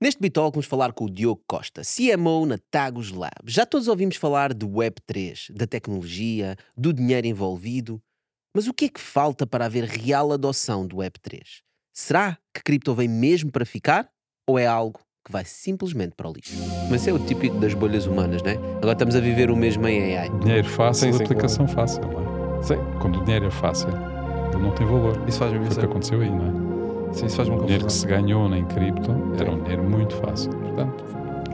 [0.00, 3.32] Neste Bitalk vamos falar com o Diogo Costa, CMO na Tagus Lab.
[3.46, 7.98] Já todos ouvimos falar de Web3, da tecnologia, do dinheiro envolvido,
[8.54, 11.40] mas o que é que falta para haver real adoção do Web3?
[11.94, 14.06] Será que cripto vem mesmo para ficar
[14.46, 16.52] ou é algo que vai simplesmente para o lixo?
[16.90, 18.56] Mas é o típico das bolhas humanas, né?
[18.76, 20.28] Agora estamos a viver o mesmo em AI.
[20.40, 22.02] Dinheiro fácil, Sim, sim, aplicação fácil.
[22.02, 22.62] não é?
[22.62, 25.26] Sim, Quando o dinheiro é fácil, ele não tem valor.
[25.26, 25.88] isso faz-me Foi o que pensar.
[25.90, 26.75] aconteceu aí, não é?
[27.12, 30.50] Sim, isso faz-me O dinheiro que se ganhou em cripto era um dinheiro muito fácil.
[30.52, 31.04] Portanto,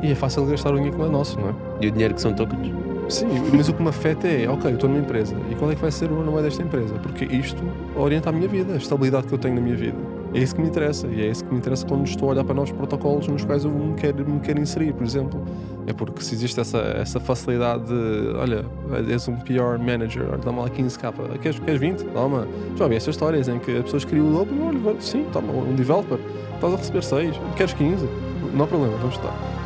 [0.02, 1.55] E é fácil gastar o dinheiro que não é nosso, não é?
[1.80, 2.73] E o dinheiro que são tokens?
[3.09, 5.74] Sim, mas o que me afeta é, ok, eu estou numa empresa, e qual é
[5.74, 6.95] que vai ser o runway desta empresa?
[7.02, 7.62] Porque isto
[7.95, 9.96] orienta a minha vida, a estabilidade que eu tenho na minha vida.
[10.34, 12.45] É isso que me interessa, e é isso que me interessa quando estou a olhar
[12.45, 15.45] para novos protocolos nos quais eu me quero, me quero inserir, por exemplo.
[15.86, 18.64] É porque se existe essa, essa facilidade de, olha,
[19.10, 22.04] és um PR manager, olha, dá-me lá 15k, queres, queres 20?
[22.04, 22.48] Toma.
[22.76, 26.18] Já ouvi essas histórias em que as pessoas criam o olha, sim, toma, um developer,
[26.54, 28.09] estás a receber 6, queres 15?
[28.54, 29.62] Não há problema, vamos estar.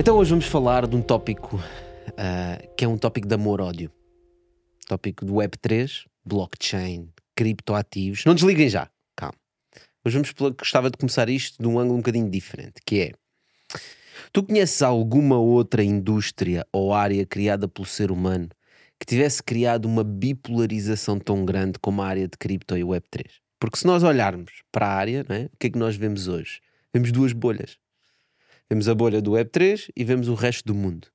[0.00, 1.62] Então hoje vamos falar de um tópico
[2.16, 3.92] ah, que é um tópico de amor-ódio.
[4.88, 8.24] Tópico do Web3, blockchain, criptoativos.
[8.24, 9.34] Não desliguem já, calma.
[10.02, 13.12] Hoje vamos pela- gostava de começar isto de um ângulo um bocadinho diferente, que é
[14.32, 18.48] Tu conheces alguma outra indústria ou área criada pelo ser humano
[18.98, 23.26] que tivesse criado uma bipolarização tão grande como a área de cripto e Web3?
[23.60, 25.44] Porque se nós olharmos para a área, é?
[25.44, 26.62] o que é que nós vemos hoje?
[26.90, 27.78] Vemos duas bolhas.
[28.70, 31.08] Vemos a bolha do Web3 e vemos o resto do mundo.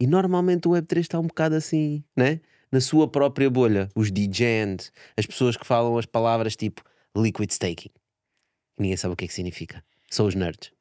[0.00, 2.40] E normalmente o Web3 está um bocado assim, né?
[2.70, 3.90] Na sua própria bolha.
[3.94, 6.82] Os degens, as pessoas que falam as palavras tipo
[7.14, 7.90] liquid staking.
[8.78, 9.84] Ninguém sabe o que é que significa.
[10.10, 10.72] São os nerds,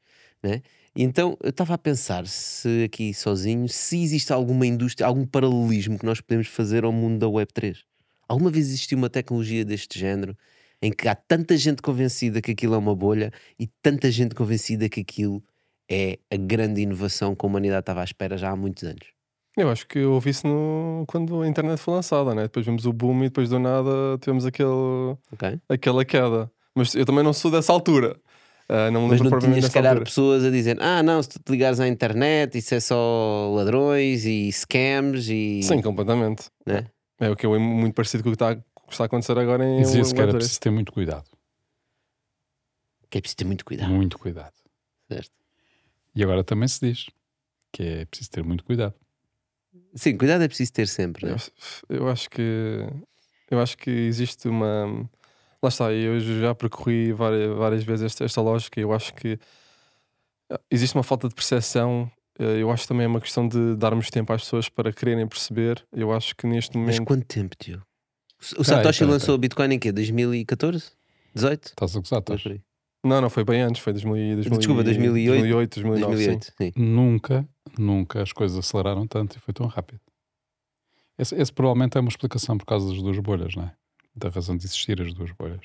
[0.41, 0.61] né?
[0.95, 5.99] E então eu estava a pensar se aqui sozinho, se existe alguma indústria, algum paralelismo
[5.99, 7.79] que nós podemos fazer ao mundo da Web3.
[8.25, 10.37] Alguma vez existiu uma tecnologia deste género
[10.81, 14.87] em que há tanta gente convencida que aquilo é uma bolha e tanta gente convencida
[14.87, 15.43] que aquilo
[15.91, 19.05] é a grande inovação que a humanidade estava à espera já há muitos anos.
[19.57, 21.03] Eu acho que eu ouvi isso no...
[21.07, 22.43] quando a internet foi lançada, né?
[22.43, 24.69] Depois vimos o boom e depois do nada tivemos aquele...
[25.31, 25.59] Ok?
[25.67, 26.49] aquela queda.
[26.73, 28.17] Mas eu também não sou dessa altura.
[28.69, 30.05] Ah, não Mas lembro não tinhas, se calhar, altura.
[30.05, 34.23] pessoas a dizer: Ah, não, se tu te ligares à internet, isso é só ladrões
[34.23, 35.61] e scams e.
[35.61, 36.45] Sim, completamente.
[36.65, 36.87] Né?
[37.19, 38.57] É o que é muito parecido com o que está,
[38.89, 40.35] está a acontecer agora em dizia-se que era Web3.
[40.35, 41.25] preciso ter muito cuidado.
[43.09, 43.89] Que é preciso ter muito cuidado.
[43.89, 44.53] Muito cuidado.
[45.11, 45.31] Certo?
[46.15, 47.05] E agora também se diz
[47.71, 48.93] que é preciso ter muito cuidado.
[49.95, 51.25] Sim, cuidado é preciso ter sempre.
[51.25, 51.35] Eu, Né?
[51.35, 51.51] acho-
[51.89, 52.87] eu acho que
[53.49, 55.09] eu acho que existe uma
[55.61, 59.37] lá está, eu já percorri várias, várias vezes esta, esta lógica e eu acho que
[60.51, 64.09] ah, existe uma falta de percepção eh, eu acho também é uma questão de darmos
[64.09, 67.81] tempo às pessoas para quererem perceber eu acho que neste Mas momento quanto tempo, tio?
[68.57, 69.91] O Satoshi peraí, lançou o Bitcoin em quê?
[69.91, 70.91] 2014?
[71.35, 71.65] 18?
[71.67, 72.41] Estás a gozar, estás?
[73.03, 76.25] Não, não, foi bem antes foi 2000, 2000, Desculpa, 2008, 2008 2009 sim.
[76.37, 76.53] 2008.
[76.57, 76.71] Sim.
[76.83, 77.47] Nunca,
[77.77, 79.99] nunca as coisas aceleraram tanto e foi tão rápido.
[81.17, 83.73] Esse, esse provavelmente é uma explicação por causa das duas bolhas, não é?
[84.15, 85.61] Da razão de existir as duas bolhas.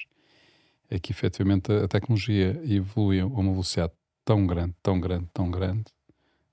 [0.91, 3.93] É que efetivamente a, a tecnologia evolui a uma velocidade
[4.25, 5.85] tão grande, tão grande, tão grande,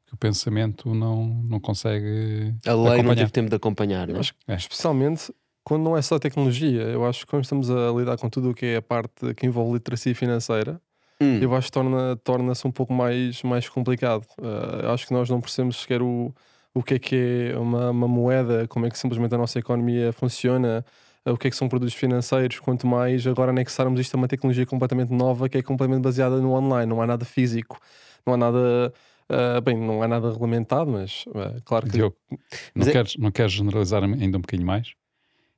[0.08, 3.16] que o pensamento não, não consegue A lei não acompanhar.
[3.16, 4.20] teve tempo de acompanhar, não é?
[4.20, 4.56] acho que É.
[4.56, 5.34] especialmente
[5.64, 8.54] quando não é só tecnologia eu acho que quando estamos a lidar com tudo o
[8.54, 10.82] que é a parte que envolve literacia financeira
[11.22, 11.40] Hum.
[11.42, 14.26] eu acho que torna- torna-se um pouco mais, mais complicado.
[14.38, 16.34] Uh, acho que nós não percebemos sequer o,
[16.74, 20.12] o que é que é uma, uma moeda, como é que simplesmente a nossa economia
[20.12, 20.84] funciona,
[21.26, 24.28] uh, o que é que são produtos financeiros, quanto mais agora anexarmos isto a uma
[24.28, 27.80] tecnologia completamente nova que é completamente baseada no online, não há nada físico,
[28.26, 28.94] não há nada.
[29.30, 32.38] uh, bem, não há nada regulamentado, mas uh, claro que Diogo, não,
[32.76, 34.94] Mas é- queres, não queres generalizar ainda um bocadinho mais?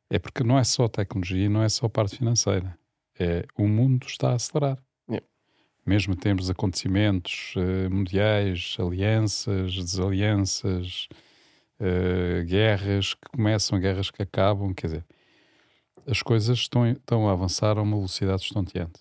[0.10, 2.78] É porque não é só a tecnologia, não é só a parte financeira.
[3.20, 4.78] É, o mundo está a acelerar.
[5.10, 5.26] Yeah.
[5.86, 11.08] Mesmo em termos de acontecimentos eh, mundiais, alianças, desalianças,
[11.80, 15.06] eh, guerras que começam, guerras que acabam, quer dizer,
[16.08, 19.00] as coisas estão, estão a avançar a uma velocidade estonteante.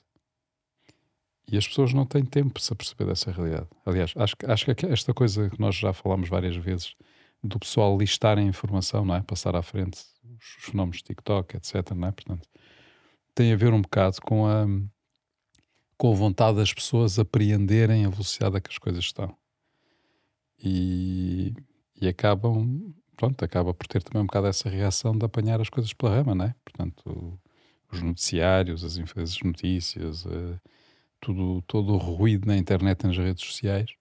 [1.51, 3.69] E as pessoas não têm tempo para se aperceber dessa realidade.
[3.85, 6.95] Aliás, acho, que- acho que esta coisa que nós já falámos várias vezes,
[7.43, 9.23] do pessoal listar a informação, não é?
[9.23, 12.13] Passar à frente os, os fenómenos de TikTok, etc, não é?
[12.13, 12.49] Portanto,
[13.35, 14.67] tem a ver um bocado com a,
[15.97, 19.37] com a vontade das pessoas apreenderem a velocidade a que as coisas estão.
[20.59, 21.53] E,
[22.01, 25.93] e acabam, pronto, acaba por ter também um bocado essa reação de apanhar as coisas
[25.93, 26.55] pela rama, não é?
[26.65, 27.39] Portanto,
[27.91, 30.59] os noticiários, as, as notícias, eh,
[31.21, 33.95] tudo, todo o ruído na internet e nas redes sociais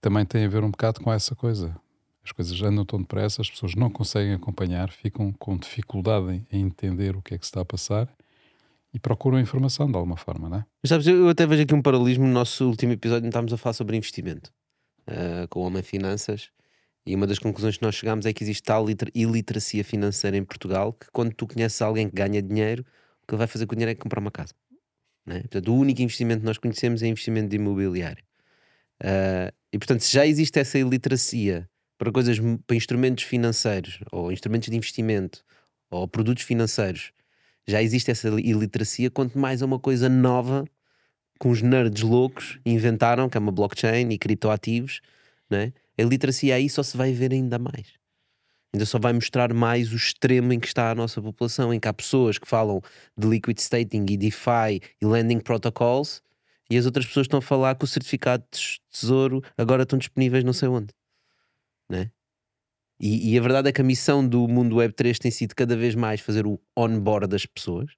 [0.00, 1.74] também tem a ver um bocado com essa coisa.
[2.24, 7.16] As coisas andam tão depressa, as pessoas não conseguem acompanhar, ficam com dificuldade em, entender
[7.16, 8.08] o que é que se está a passar
[8.94, 10.66] e procuram informação de alguma forma, não é?
[10.82, 13.72] Mas sabes, eu até vejo aqui um paralelismo no nosso último episódio, estávamos a falar
[13.72, 14.52] sobre investimento
[15.08, 16.50] uh, com o Homem Finanças.
[17.04, 20.92] E uma das conclusões que nós chegámos é que existe tal iliteracia financeira em Portugal
[20.92, 22.84] que quando tu conheces alguém que ganha dinheiro,
[23.22, 24.54] o que ele vai fazer com o dinheiro é comprar uma casa.
[25.26, 25.40] É?
[25.40, 28.24] Portanto, o único investimento que nós conhecemos é investimento de imobiliário.
[29.02, 31.68] Uh, e portanto, se já existe essa iliteracia
[31.98, 35.44] para coisas, para instrumentos financeiros, ou instrumentos de investimento,
[35.90, 37.12] ou produtos financeiros,
[37.66, 40.64] já existe essa iliteracia, quanto mais é uma coisa nova
[41.40, 45.00] que uns nerds loucos inventaram, que é uma blockchain e criptoativos,
[45.50, 45.72] né?
[45.98, 47.94] a literacia aí só se vai ver ainda mais.
[48.74, 51.88] Ainda só vai mostrar mais o extremo em que está a nossa população, em que
[51.88, 52.80] há pessoas que falam
[53.16, 56.22] de liquid staking e DeFi e lending protocols
[56.70, 60.42] e as outras pessoas estão a falar que os certificados de tesouro agora estão disponíveis
[60.42, 60.88] não sei onde.
[61.92, 62.10] Né?
[62.98, 65.94] E, e, a verdade é que a missão do mundo Web3 tem sido cada vez
[65.94, 67.90] mais fazer o onboard das pessoas,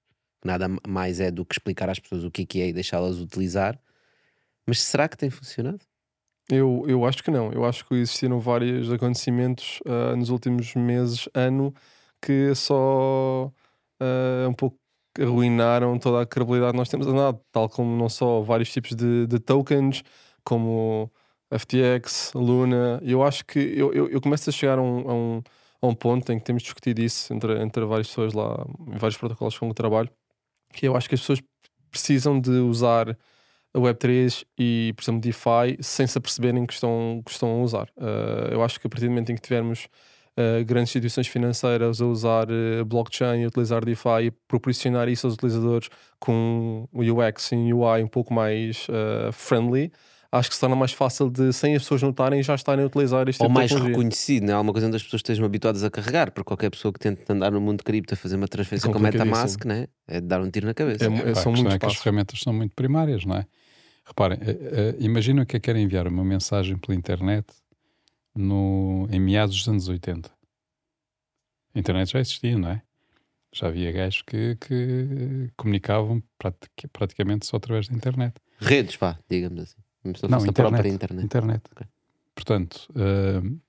[0.45, 3.19] nada mais é do que explicar às pessoas o que é, que é e deixá-las
[3.19, 3.79] utilizar.
[4.67, 5.81] Mas será que tem funcionado?
[6.51, 7.53] Eu, eu acho que não.
[7.53, 11.73] Eu acho que existiram vários acontecimentos uh, nos últimos meses, ano,
[12.21, 13.47] que só
[14.01, 14.79] uh, um pouco
[15.19, 19.27] arruinaram toda a credibilidade que nós temos andado, tal como não só vários tipos de,
[19.27, 20.03] de tokens,
[20.43, 21.11] como
[21.59, 23.01] FTX, Luna.
[23.05, 25.43] Eu acho que eu, eu, eu começo a chegar a um, a, um,
[25.83, 29.57] a um ponto em que temos discutido isso entre, entre várias pessoas lá, vários protocolos
[29.59, 30.11] com o trabalho,
[30.73, 31.41] que eu acho que as pessoas
[31.91, 33.17] precisam de usar
[33.75, 37.89] a Web3 e, por exemplo, DeFi sem se aperceberem que estão, que estão a usar.
[37.97, 39.89] Uh, eu acho que a partir do momento em que tivermos
[40.39, 45.35] uh, grandes instituições financeiras a usar uh, blockchain e utilizar DeFi e proporcionar isso aos
[45.35, 45.89] utilizadores
[46.21, 48.87] com o UX e UI um pouco mais
[49.33, 49.93] friendly,
[50.35, 53.29] acho que se torna mais fácil de, sem as pessoas notarem, já estarem a utilizar
[53.29, 54.57] este Ou tipo mais reconhecido, não é?
[54.57, 57.53] Alguma coisa onde as pessoas estejam habituadas a carregar, porque qualquer pessoa que tente andar
[57.53, 59.87] no mundo de cripto a fazer uma transferência com MetaMask, né?
[60.09, 61.05] é de dar um tiro na cabeça.
[61.05, 63.47] É, é, são é que as ferramentas são muito primárias, não é?
[64.05, 67.47] Reparem, uh, uh, imaginem que querem enviar uma mensagem pela internet
[68.35, 70.31] no, em meados dos anos 80.
[71.75, 72.83] A internet já existia, não é?
[73.53, 78.35] Já havia gajos que, que comunicavam pratic, praticamente só através da internet.
[78.59, 79.85] Redes, pá, digamos assim.
[80.05, 81.25] Não, internet, própria internet.
[81.25, 81.63] internet.
[81.73, 81.87] Okay.
[82.35, 83.61] Portanto, uh,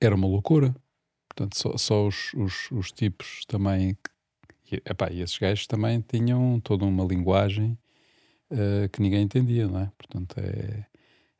[0.00, 0.74] era uma loucura.
[1.28, 3.96] Portanto, só, só os, os, os, tipos também.
[4.70, 7.78] E, epá, e esses gajos também tinham toda uma linguagem
[8.50, 9.92] uh, que ninguém entendia, não é?
[9.98, 10.86] Portanto, é,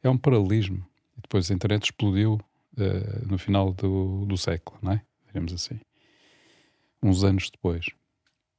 [0.02, 0.87] é um paralelismo.
[1.17, 5.02] E depois a internet explodiu uh, no final do, do século, não é?
[5.26, 5.81] Digamos assim.
[7.02, 7.87] Uns anos depois.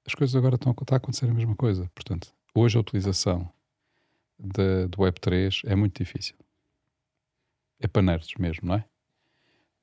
[0.06, 1.90] As coisas agora estão está a acontecer a mesma coisa.
[1.94, 3.50] Portanto, hoje a utilização
[4.40, 6.36] de, do Web3 é muito difícil.
[7.80, 8.86] É para nerds mesmo, não é?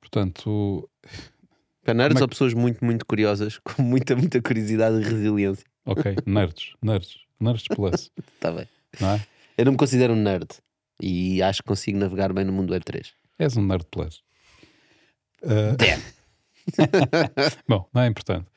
[0.00, 0.88] Portanto.
[1.85, 5.64] Para nerds é ou pessoas muito, muito curiosas, com muita, muita curiosidade e resiliência?
[5.85, 7.25] Ok, nerds, nerds.
[7.38, 8.11] Nerds Plus.
[8.35, 8.67] Está bem.
[8.99, 9.26] Não é?
[9.58, 10.49] Eu não me considero um nerd
[11.00, 13.12] e acho que consigo navegar bem no mundo Web3.
[13.38, 14.23] És um Nerd Plus.
[15.43, 15.76] Uh...
[17.69, 18.49] Bom, não é importante.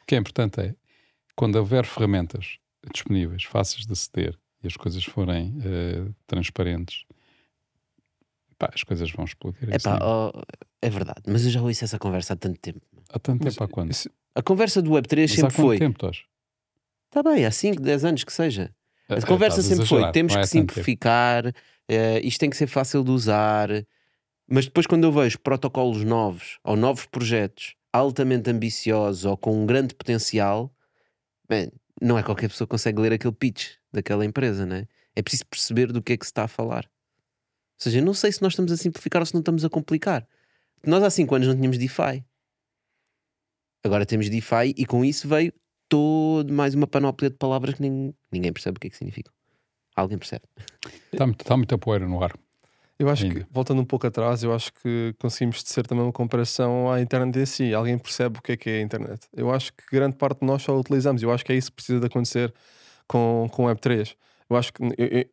[0.00, 0.74] O que é importante é
[1.34, 2.58] quando houver ferramentas
[2.92, 7.04] disponíveis, fáceis de aceder e as coisas forem uh, transparentes,
[8.58, 9.68] pá, as coisas vão explodir.
[9.70, 10.42] É, pá, oh,
[10.82, 12.80] é verdade, mas eu já ouço essa conversa há tanto tempo.
[13.10, 13.92] Há tanto mas, tempo há quando?
[14.34, 15.78] A conversa do Web3 mas sempre há foi.
[15.78, 16.24] tempo, Tosh?
[17.06, 18.74] Está bem, há 5, 10 anos que seja.
[19.08, 21.52] A é, conversa sempre foi: temos que simplificar, uh,
[22.22, 23.68] isto tem que ser fácil de usar.
[24.46, 29.66] Mas depois, quando eu vejo protocolos novos ou novos projetos altamente ambiciosos ou com um
[29.66, 30.72] grande potencial,
[31.48, 34.86] bem, não é qualquer pessoa que consegue ler aquele pitch daquela empresa, né?
[35.14, 36.84] É preciso perceber do que é que se está a falar.
[36.84, 39.68] Ou seja, eu não sei se nós estamos a simplificar ou se não estamos a
[39.68, 40.26] complicar.
[40.84, 42.24] Nós há 5 anos não tínhamos DeFi.
[43.84, 45.52] Agora temos DeFi e com isso veio
[45.88, 49.32] todo mais uma panóplia de palavras que nem, ninguém percebe o que é que significam.
[49.94, 50.42] Alguém percebe.
[51.12, 52.32] Está, está muita poeira no ar.
[52.98, 53.44] Eu acho Ainda.
[53.44, 57.38] que, voltando um pouco atrás, eu acho que conseguimos ser também uma comparação à internet
[57.38, 57.72] em si.
[57.72, 59.28] Alguém percebe o que é que é a internet.
[59.32, 61.22] Eu acho que grande parte de nós só utilizamos.
[61.22, 62.52] Eu acho que é isso que precisa de acontecer
[63.08, 64.14] com, com Web3.
[64.48, 65.26] Eu acho que eu,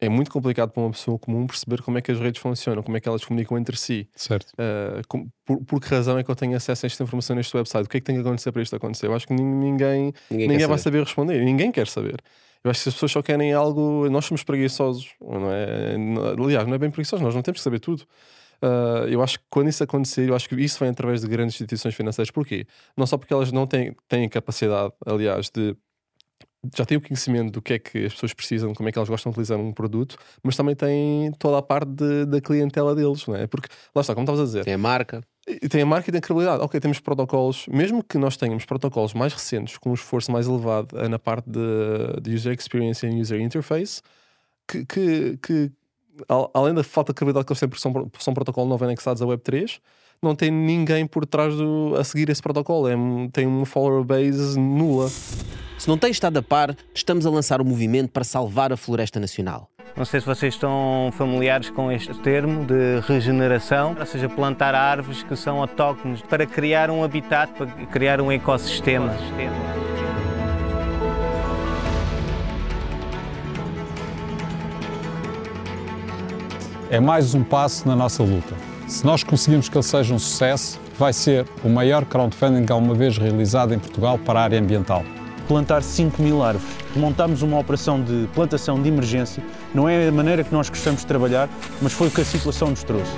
[0.00, 2.96] é muito complicado para uma pessoa comum perceber como é que as redes funcionam, como
[2.96, 4.08] é que elas comunicam entre si.
[4.16, 4.50] Certo.
[4.52, 7.54] Uh, com, por, por, que razão é que eu tenho acesso a esta informação neste
[7.54, 7.84] website?
[7.84, 9.06] O que é que tem que acontecer para isto acontecer?
[9.06, 10.78] Eu acho que ninguém, ninguém, ninguém vai saber.
[10.78, 11.44] saber responder.
[11.44, 12.16] Ninguém quer saber.
[12.64, 15.96] Eu acho que se as pessoas só querem algo, nós somos preguiçosos, não é?
[16.42, 18.02] Aliás, não é bem preguiçosos, nós não temos que saber tudo.
[18.62, 21.54] Uh, eu acho que quando isso acontecer, eu acho que isso vem através de grandes
[21.54, 22.30] instituições financeiras.
[22.30, 22.66] Porquê?
[22.96, 25.74] Não só porque elas não têm, têm capacidade, aliás, de
[26.76, 29.08] já tem o conhecimento do que é que as pessoas precisam, como é que elas
[29.08, 33.26] gostam de utilizar um produto, mas também tem toda a parte de, da clientela deles,
[33.26, 33.46] não é?
[33.46, 35.22] Porque, lá está, como estavas a dizer, Tem a marca.
[35.48, 36.62] e tem a marca e tem a credibilidade.
[36.62, 40.98] Ok, temos protocolos, mesmo que nós tenhamos protocolos mais recentes, com um esforço mais elevado
[40.98, 44.02] eh, na parte de, de user experience e user interface,
[44.68, 45.70] que, que, que,
[46.28, 49.22] al- além da falta de credibilidade que eles têm porque são, são protocolo novo anexados
[49.22, 49.80] a Web3,
[50.22, 52.86] não tem ninguém por trás do, a seguir esse protocolo.
[52.86, 55.08] É, um- tem uma follower base nula.
[55.80, 59.18] Se não tem estado a par, estamos a lançar um movimento para salvar a floresta
[59.18, 59.66] nacional.
[59.96, 65.22] Não sei se vocês estão familiares com este termo de regeneração, ou seja, plantar árvores
[65.22, 69.16] que são autóctones para criar um habitat, para criar um ecossistema.
[76.90, 78.54] É mais um passo na nossa luta.
[78.86, 83.16] Se nós conseguirmos que ele seja um sucesso, vai ser o maior crowdfunding alguma vez
[83.16, 85.02] realizado em Portugal para a área ambiental.
[85.50, 86.76] Plantar 5 mil árvores.
[86.94, 89.42] Montámos uma operação de plantação de emergência.
[89.74, 91.48] Não é a maneira que nós gostamos de trabalhar,
[91.82, 93.10] mas foi o que a situação nos trouxe.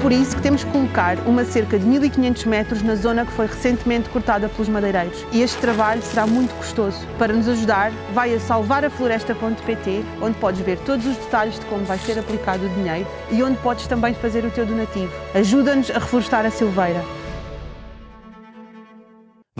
[0.00, 3.46] Por isso que temos que colocar uma cerca de 1500 metros na zona que foi
[3.46, 5.26] recentemente cortada pelos madeireiros.
[5.32, 7.04] E este trabalho será muito custoso.
[7.18, 11.98] Para nos ajudar, vai a salvarafloresta.pt, onde podes ver todos os detalhes de como vai
[11.98, 15.12] ser aplicado o dinheiro e onde podes também fazer o teu donativo.
[15.34, 17.04] Ajuda-nos a reflorestar a Silveira.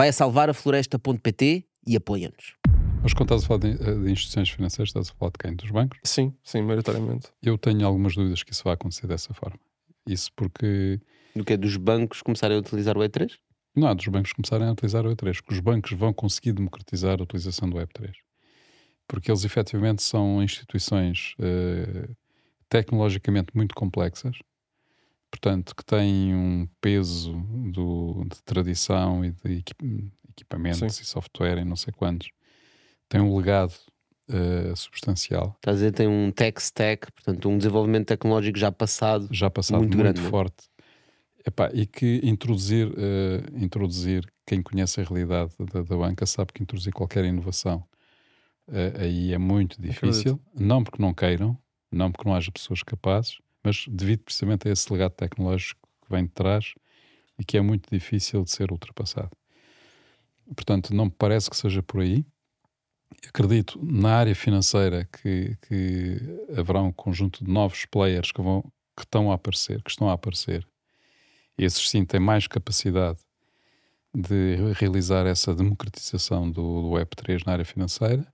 [0.00, 2.54] Vai a salvarafloresta.pt e apoia-nos.
[3.02, 5.54] Mas quando estás a falar de, eh, de instituições financeiras, estás a falar de quem?
[5.54, 5.99] Dos bancos?
[6.02, 7.28] Sim, sim, maioritariamente.
[7.42, 9.61] Eu tenho algumas dúvidas que isso vai acontecer dessa forma.
[10.07, 10.99] Isso porque
[11.37, 13.33] Do que é dos bancos começarem a utilizar o E3?
[13.76, 17.21] não há dos bancos começarem a utilizar o E3, que os bancos vão conseguir democratizar
[17.21, 18.14] a utilização do Web3.
[19.07, 22.09] Porque eles efetivamente são instituições eh,
[22.71, 24.38] tecnologicamente muito complexas,
[25.31, 27.33] portanto, que têm um peso
[27.73, 31.03] do- de tradição e de equip- equipamentos Sim.
[31.03, 32.31] e software e não sei quantos.
[33.09, 33.75] Tem um legado
[34.33, 39.29] eh, substancial, Estás a dizer, tem um tech stack, portanto, um desenvolvimento tecnológico já passado.
[39.33, 40.31] já passado Muito muito, grande, é?
[40.31, 40.71] forte.
[41.45, 46.63] Epá, e que introduzir, eh, introduzir, quem conhece a realidade da, da banca sabe que
[46.63, 47.83] introduzir qualquer inovação
[48.69, 50.41] eh, aí é muito difícil.
[50.55, 51.59] Não porque não queiram,
[51.91, 56.25] não porque não haja pessoas capazes, mas devido precisamente a esse legado tecnológico que vem
[56.25, 56.75] de trás
[57.38, 59.31] e que é muito difícil de ser ultrapassado.
[60.55, 62.25] Portanto, não me parece que seja por aí.
[63.29, 66.19] Acredito na área financeira que, que
[66.57, 68.62] haverá um conjunto de novos players que, vão,
[68.97, 70.67] que estão a aparecer, que estão a aparecer.
[71.57, 73.19] Esses sim têm mais capacidade
[74.14, 78.26] de realizar essa democratização do, do Web3 na área financeira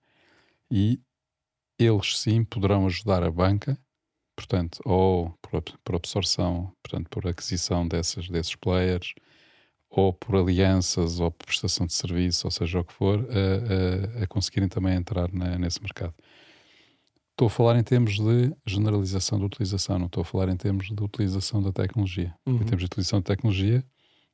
[0.71, 1.01] e
[1.79, 3.79] eles sim poderão ajudar a banca,
[4.37, 9.15] portanto, ou por, por absorção, portanto, por aquisição dessas, desses players,
[9.91, 14.25] ou por alianças, ou por prestação de serviço, ou seja o que for, a, a-
[14.25, 16.15] a conseguirem também entrar na- nesse mercado.
[17.31, 20.87] Estou a falar em termos de generalização da utilização, não estou a falar em termos
[20.87, 22.35] de utilização da tecnologia.
[22.47, 22.57] Uhum.
[22.57, 23.85] Em termos de utilização de tecnologia,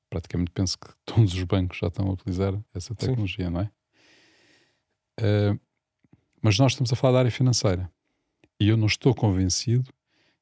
[0.09, 3.71] praticamente penso que todos os bancos já estão a utilizar essa tecnologia, não é?
[5.21, 5.59] Eh,
[6.41, 7.91] mas nós estamos a falar da área financeira
[8.63, 9.91] e eu não estou convencido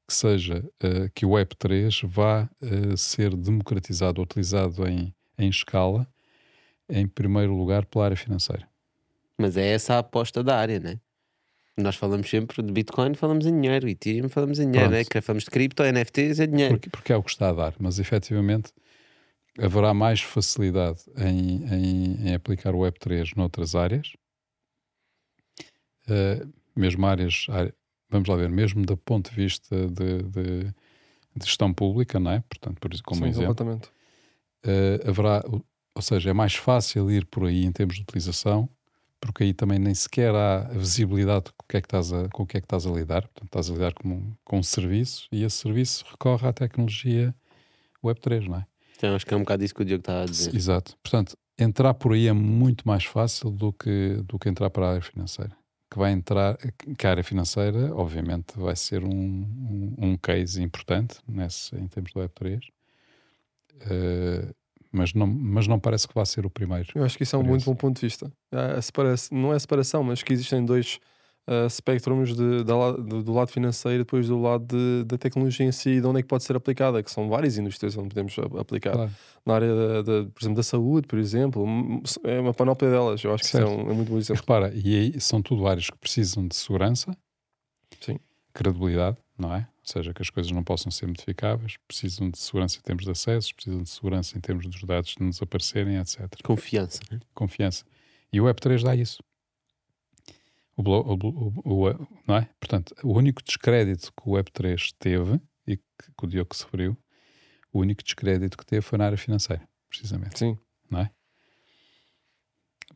[0.06, 6.06] que seja eh, que o Web3 vá eh, ser democratizado, utilizado em, em escala,
[6.88, 8.68] em primeiro lugar pela área financeira.
[9.38, 11.00] Mas é essa a aposta da área, né?
[11.76, 15.14] Nós falamos sempre de Bitcoin, falamos em dinheiro, Ethereum falamos em dinheiro, Pronto.
[15.14, 15.20] né?
[15.22, 16.74] Falamos de cripto, NFTs é dinheiro.
[16.74, 18.70] Porque, porque é o que está a dar, mas efetivamente
[19.58, 24.12] haverá mais facilidade em, em, em aplicar o Web3 noutras áreas,
[26.08, 27.74] Eh, mesmo áreas, área-
[28.10, 30.64] vamos lá ver, mesmo do ponto de vista de, de-
[31.36, 32.40] de gestão pública, não é?
[32.48, 33.90] Portanto, por isso, como Sim, exemplo, completamente.
[34.64, 35.42] eh, haverá,
[35.94, 38.68] ou seja, é mais fácil ir por aí em termos de utilização,
[39.20, 42.28] porque aí também nem sequer há a visibilidade com o que é que estás a,
[42.30, 43.22] com o que é que estás a lidar.
[43.22, 47.34] Portanto, estás a lidar com, um- com um serviço e esse serviço recorre à tecnologia
[48.04, 48.66] Web3, não é?
[48.96, 50.54] Então acho que é um bocado isso que o Diogo estava a dizer.
[50.54, 50.96] Exato.
[51.02, 54.90] Portanto, entrar por aí é muito mais fácil do que, do que entrar para a
[54.90, 55.56] área financeira.
[55.90, 56.56] Que vai entrar,
[56.96, 62.12] que a área financeira, obviamente, vai ser um, um, um case importante nesse, em termos
[62.12, 62.60] do Web3,
[63.82, 64.52] Eh,
[64.92, 66.88] mas, não, mas não parece que vá ser o primeiro.
[66.94, 68.30] Eu acho que isso é um muito bom ponto de vista.
[68.52, 70.98] A a separa não é separação, mas que existem dois
[71.48, 75.66] uh, spectrums de, da do, do lado financeiro e depois do lado de- da tecnologia
[75.66, 78.36] em si, de onde é que pode ser aplicada, que são várias indústrias onde podemos
[78.38, 78.92] a- aplicar.
[78.92, 79.10] Claro.
[79.46, 81.64] Na área, da, da- por exemplo, da saúde, por exemplo,
[82.24, 83.22] é uma panóplia delas.
[83.24, 83.72] Eu acho que isso é, Certo.
[83.86, 84.40] um, é muito bom E exemplo.
[84.42, 87.16] repara, e aí são tudo áreas que precisam de segurança,
[88.00, 88.18] Sim.
[88.52, 89.58] credibilidade, não é?
[89.80, 93.10] Ou seja, que as coisas não possam ser modificáveis, precisam de segurança em termos de
[93.10, 96.28] acessos, precisam de segurança em termos dos dados não desaparecerem, etc.
[96.44, 97.18] Confiança, né?
[97.34, 97.84] Confiança.
[98.32, 99.20] E o Web3 dá isso.
[100.76, 101.14] O, o
[101.64, 102.48] o- o- não é?
[102.58, 105.82] Portanto, o único descrédito que o Web3 teve, e que,
[106.16, 106.96] que o Diogo referiu,
[107.72, 110.38] o único descrédito que teve foi na área financeira, precisamente.
[110.38, 110.56] Sim.
[110.90, 111.10] não é?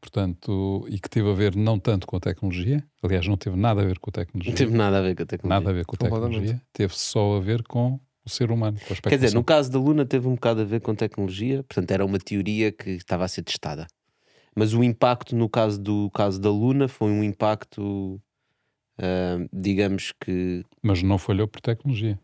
[0.00, 3.80] Portanto, e que teve a ver não tanto com a tecnologia, aliás, não teve nada
[3.80, 5.58] a ver com a tecnologia, Não teve nada a ver com a tecnologia.
[5.60, 9.16] nada a ver com a tecnologia, teve só a ver com o ser humano, Quer
[9.18, 12.18] dizer, no caso da Luna teve um bocado a ver com tecnologia, portanto era uma
[12.18, 13.86] teoria que estava a ser testada.
[14.54, 18.20] Mas o impacto no caso do caso da Luna foi um impacto,
[18.98, 22.18] ah, digamos que Mas não falhou por tecnologia.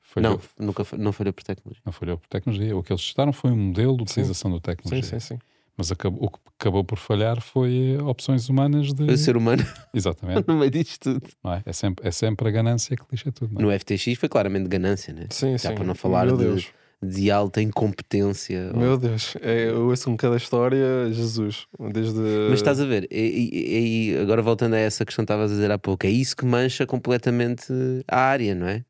[0.00, 1.82] Falhou, não, nunca não falhou por tecnologia.
[1.84, 2.76] não falhou por tecnologia.
[2.76, 4.20] O que eles testaram foi um modelo de Sim.
[4.20, 5.02] utilização da Sim, tecnologia.
[5.02, 5.38] sim, sim.
[5.76, 9.04] Mas acabou, o que acabou por falhar foi opções humanas de.
[9.04, 10.44] Foi o ser humano Exatamente.
[10.48, 11.28] no meio disto tudo.
[11.44, 11.62] não é?
[11.66, 13.52] É, sempre, é sempre a ganância que lixa tudo.
[13.52, 13.64] Não é?
[13.74, 15.26] No FTX foi claramente ganância, né?
[15.28, 15.74] Sim, Já sim.
[15.74, 16.72] para não falar Meu de- Deus.
[17.02, 18.72] De alta incompetência.
[18.74, 19.36] Meu Deus.
[19.42, 21.66] É, eu ouço com cada história, Jesus.
[21.92, 22.18] Desde.
[22.48, 25.70] Mas estás a ver, e, e- agora voltando a essa questão que estavas a dizer
[25.70, 27.72] há pouco, é isso que mancha completamente
[28.08, 28.84] a área, não é?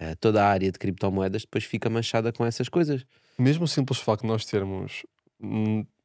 [0.00, 3.04] Eh, Toda a área de criptomoedas depois fica manchada com essas coisas.
[3.38, 5.04] mesmo o simples facto de nós termos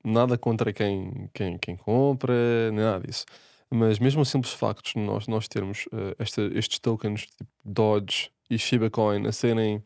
[0.04, 2.34] nada contra quem, quem, quem compra,
[2.72, 3.26] nem nada disso,
[3.70, 8.30] mas mesmo o simples facto de nós, nós termos eh, esta- estes tokens tipo Dodge
[8.50, 9.84] e Shiba Coin a serem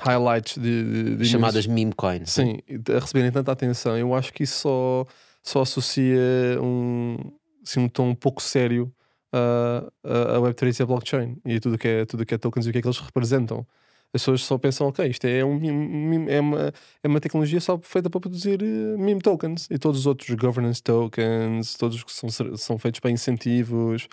[0.00, 2.30] highlights de, de- de chamadas meme coins.
[2.30, 2.58] Sim,
[2.94, 5.06] a receberem tanta atenção, eu acho que isso só,
[5.42, 6.18] só associa
[6.60, 7.16] um,
[7.64, 8.92] assim, um tom um pouco sério
[9.32, 12.38] a, a, a Web3 e a blockchain e a tudo que é, tudo que é
[12.38, 13.66] tokens e o que é que eles representam.
[14.14, 18.08] As pessoas só pensam, ok, isto é, um, é, uma, é uma tecnologia só feita
[18.08, 22.78] para produzir eh, meme tokens e todos os outros governance tokens, todos que são, são
[22.78, 24.08] feitos para incentivos,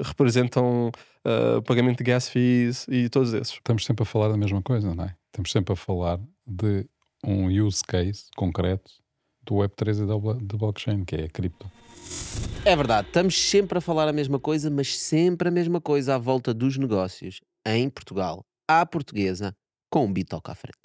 [0.00, 0.90] representam
[1.24, 3.54] eh, pagamento de gas fees e todos esses.
[3.54, 5.14] Estamos sempre a falar da mesma coisa, não é?
[5.26, 6.86] Estamos sempre a falar de
[7.24, 8.90] um use case concreto
[9.42, 11.70] do Web3 e da da blockchain, que é a cripto.
[12.64, 16.18] É verdade, estamos sempre a falar a mesma coisa, mas sempre a mesma coisa à
[16.18, 19.54] volta dos negócios em Portugal, à portuguesa,
[19.90, 20.78] com um bitoque à frente.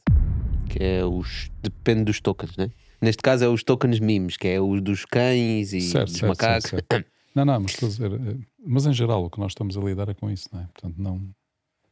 [0.69, 1.49] Que é os.
[1.61, 2.69] depende dos tokens, né?
[3.01, 6.29] Neste caso é os tokens memes, que é os dos cães e Certo, dos certo,
[6.29, 6.69] macacos.
[6.69, 7.09] certo, certo.
[7.35, 9.81] Não, não, mas estou a dizer, eh, mas em geral o que nós estamos a
[9.81, 10.67] lidar é com isso, não é?
[10.73, 11.29] Portanto, não,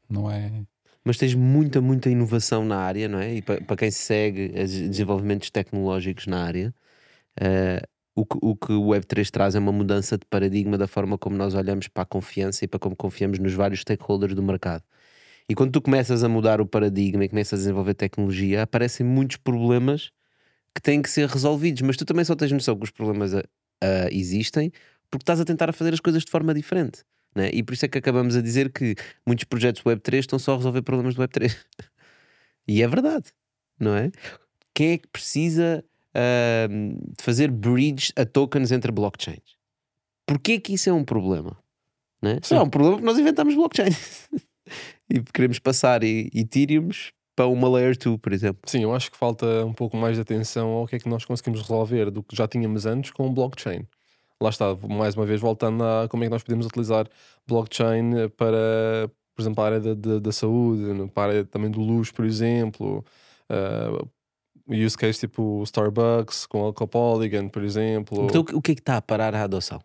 [0.09, 0.51] não é.
[1.03, 3.35] Mas tens muita, muita inovação na área, não é?
[3.35, 6.73] E para, para quem segue os desenvolvimentos tecnológicos na área,
[7.39, 7.81] eh,
[8.15, 11.37] o, que, o que o Web3 traz é uma mudança de paradigma da forma como
[11.37, 14.83] nós olhamos para a confiança e para como confiamos nos vários stakeholders do mercado.
[15.49, 19.37] E quando tu começas a mudar o paradigma e começas a desenvolver tecnologia, aparecem muitos
[19.37, 20.11] problemas
[20.75, 21.81] que têm que ser resolvidos.
[21.83, 23.43] Mas tu também só tens noção que os problemas ah,
[24.11, 24.71] existem
[25.09, 27.03] porque estás a tentar fazer as coisas de forma diferente.
[27.35, 27.49] né?
[27.53, 30.57] E por isso é que acabamos a dizer que muitos projetos Web3 estão só a
[30.57, 31.55] resolver problemas do Web3.
[32.67, 33.31] e é verdade,
[33.79, 34.11] não é?
[34.73, 39.57] Quem é que precisa ahm, de fazer bridge a tokens entre blockchains?
[40.25, 41.57] Porquê que isso é um problema?
[42.21, 42.39] Né?
[42.43, 43.91] Só é um problema porque nós inventamos blockchain.
[45.09, 48.61] e queremos passar e- Ethereums para uma Layer 2, por exemplo.
[48.65, 51.23] Sim, eu acho que falta um pouco mais de atenção ao que é que nós
[51.23, 53.85] conseguimos resolver do que já tínhamos antes com o blockchain.
[54.41, 57.07] Lá está, mais uma vez voltando a como é que nós podemos utilizar
[57.47, 61.79] blockchain para, por exemplo, a área da, da, da saúde, para a área também do
[61.81, 63.03] luxo, por exemplo.
[63.49, 64.07] Uh,
[64.67, 68.25] use case tipo o Starbucks com a com a Polygon, por exemplo.
[68.25, 69.81] Então o que é que está a parar a adoção?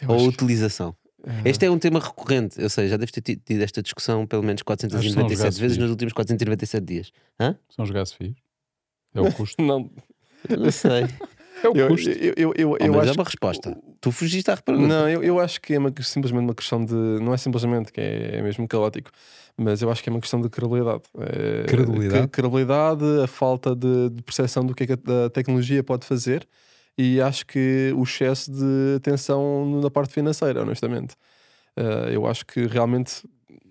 [0.00, 0.90] Eu Ou a acho que, utilização?
[1.24, 4.26] uh, Este é um tema recorrente, eu sei, já deves ter ti- tido esta discussão
[4.26, 7.12] pelo menos Acho que são os 497 vezes nos últimos 497 dias.
[7.40, 7.58] Hã?
[7.68, 8.36] São os gas fees.
[9.14, 9.56] É o custo.
[9.64, 9.90] Não,
[10.56, 11.04] Não sei.
[11.62, 12.10] É o eu, custo.
[12.10, 13.76] eu, eu, eu, Oh, eu mas acho é uma resposta.
[14.00, 14.88] Tu fugiste à pergunta.
[14.88, 16.94] Não, eu, eu acho que é uma, simplesmente uma questão de.
[16.94, 19.10] Não é simplesmente que é, é mesmo caótico,
[19.56, 21.02] mas eu acho que é uma questão de credibilidade.
[21.18, 22.28] É, Credibilidade?
[22.28, 26.46] credibilidade, a falta de, de percepção do que é que a, a tecnologia pode fazer
[26.98, 31.14] e acho que o excesso de atenção na parte financeira, honestamente.
[31.76, 33.22] Eh, eu acho que realmente,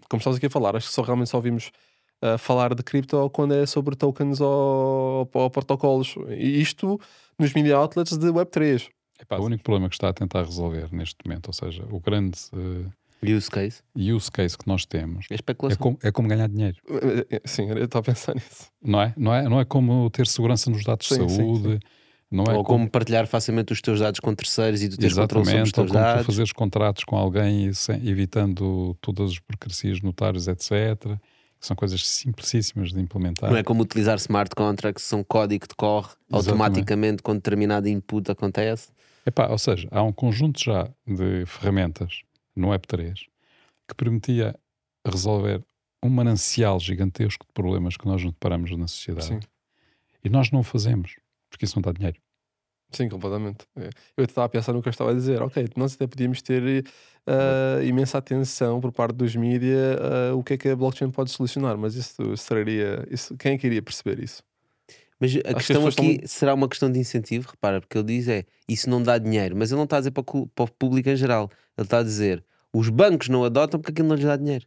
[0.09, 1.71] como estamos aqui a falar, acho que só realmente só ouvimos
[2.21, 6.15] eh, falar de cripto quando é sobre tokens ou, ou protocolos.
[6.29, 6.99] E isto
[7.39, 8.87] nos media outlets de Web3.
[9.19, 12.37] Epá, o único problema que está a tentar resolver neste momento, ou seja, o grande
[12.53, 12.89] eh,
[13.35, 13.81] Use case.
[13.95, 16.77] use case que nós temos É é como, é como ganhar dinheiro.
[16.89, 18.67] Eh, eh, Sim, eu estava a pensar nisso.
[18.83, 19.13] Não é?
[19.17, 21.79] Não é, não é como ter segurança nos dados Sim, de sim, saúde,
[22.29, 25.45] não é ou como partilhar facilmente os teus dados com terceiros e tu teres controle
[25.45, 26.25] sobre os Exatamente, ou teus como tu dados.
[26.25, 31.17] fazeres contratos com alguém e sem- evitando todas as burocracias notários, etc.
[31.59, 33.49] Que são coisas simplicíssimas de implementar.
[33.49, 36.49] Não é como utilizar smart contracts, são código que decorre Exatamente.
[36.49, 38.89] automaticamente quando determinado input acontece.
[39.25, 42.21] Epá, ou seja, há um conjunto já de ferramentas
[42.55, 43.15] no Web3
[43.87, 44.55] que permitia
[45.05, 45.63] resolver
[46.03, 49.27] um manancial gigantesco de problemas que nós nos deparamos na sociedade.
[49.27, 49.39] Sim.
[50.23, 51.15] E nós não o fazemos,
[51.49, 52.19] porque isso não dá dinheiro.
[52.95, 53.65] Sim, completamente.
[53.75, 53.89] É.
[54.17, 55.41] Eu estava a pensar no que eu estava a dizer.
[55.41, 56.85] Ok, nós até podíamos ter
[57.27, 59.97] uh, imensa atenção por parte dos mídias
[60.31, 63.05] uh, o que é que a blockchain pode solucionar, mas isso seria.
[63.11, 64.43] Isso, quem é que iria perceber isso?
[65.19, 67.97] Mas a que as questão pessoas aqui estão- será uma questão de incentivo, repara, porque
[67.97, 70.65] ele diz é isso não dá dinheiro, mas ele não está a dizer para, para
[70.65, 74.15] o público em geral, ele está a dizer os bancos não adotam porque aquilo não
[74.15, 74.65] lhes dá dinheiro.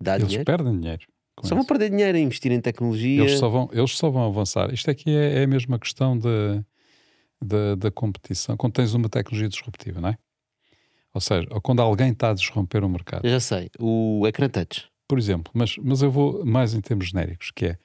[0.00, 0.44] Dá Eles dinheiro?
[0.44, 1.02] perdem dinheiro.
[1.42, 1.68] Só vão isso.
[1.68, 3.22] perder dinheiro a investir em tecnologia.
[3.22, 4.72] Eles só, vão, eles só vão avançar.
[4.72, 6.64] Isto aqui é, é a mesma questão da
[7.42, 8.56] da da competição.
[8.56, 10.18] Quando tens uma tecnologia disruptiva, não é?
[11.12, 13.24] Ou seja, ou quando alguém está a disromper o mercado.
[13.24, 14.88] Eu já sei, o ecrã touch.
[15.08, 17.78] Por exemplo, mas, mas eu vou mais em termos genéricos, que é,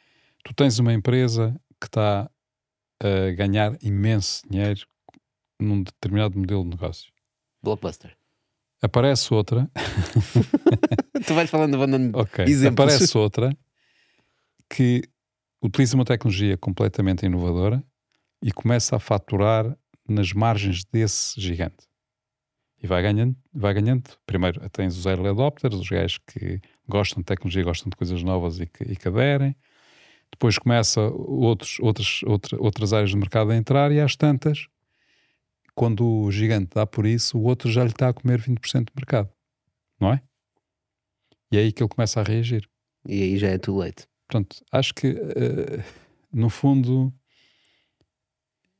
[0.43, 2.29] tu tens uma empresa que está
[3.01, 4.81] a ganhar imenso dinheiro
[5.59, 7.11] num determinado modelo de negócio.
[7.63, 8.15] Blockbuster.
[8.81, 9.67] Aparece outra,
[11.25, 12.19] tu vais falando abandonando.
[12.19, 12.93] ok, Exemplos.
[12.93, 13.57] aparece outra
[14.69, 15.01] que
[15.63, 17.83] utiliza uma tecnologia completamente inovadora
[18.45, 19.75] e começa a faturar
[20.07, 21.87] nas margens desse gigante.
[22.79, 24.03] E vai ganhando, vai ganhando.
[24.23, 28.59] Primeiro tens os early adopters, os gajos que gostam de tecnologia, gostam de coisas novas
[28.59, 29.55] e que, e que aderem.
[30.31, 34.67] Depois começa outros, outras, outra, outras áreas do mercado a entrar e às tantas,
[35.73, 38.93] quando o gigante dá por isso, o outro já lhe está a comer 20% do
[38.95, 39.29] mercado.
[39.99, 40.21] Não é?
[41.51, 42.69] E é aí que ele começa a reagir.
[43.07, 44.07] E aí já é too late.
[44.29, 45.83] Portanto, acho que, eh,
[46.31, 47.11] no fundo,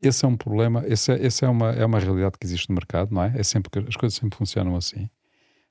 [0.01, 2.75] esse é um problema, esse é, esse é, uma, é uma realidade que existe no
[2.75, 3.33] mercado, não é?
[3.35, 5.09] é sempre que as coisas sempre funcionam assim.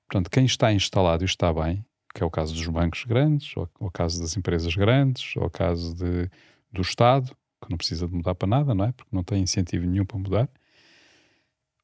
[0.08, 1.84] Portanto, quem está instalado e está bem,
[2.14, 5.46] que é o caso dos bancos grandes, ou, ou o caso das empresas grandes, ou
[5.46, 6.30] o caso de,
[6.72, 8.92] do Estado, que não precisa de mudar para nada, não é?
[8.92, 10.48] Porque não tem incentivo nenhum para mudar.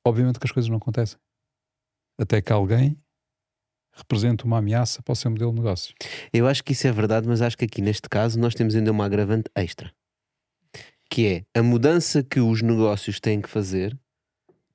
[0.06, 1.18] Obviamente que as coisas não acontecem.
[2.18, 2.98] Até que alguém
[3.92, 5.94] represente uma ameaça para o seu modelo de negócio.
[6.32, 8.90] Eu acho que isso é verdade, mas acho que aqui neste caso nós temos ainda
[8.90, 9.92] uma agravante extra.
[11.10, 13.98] Que é a mudança que os negócios têm que fazer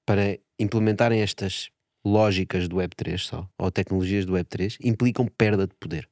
[0.05, 1.69] para implementarem estas
[2.05, 6.07] lógicas do Web3 só, ou tecnologias do Web3, implicam perda de poder.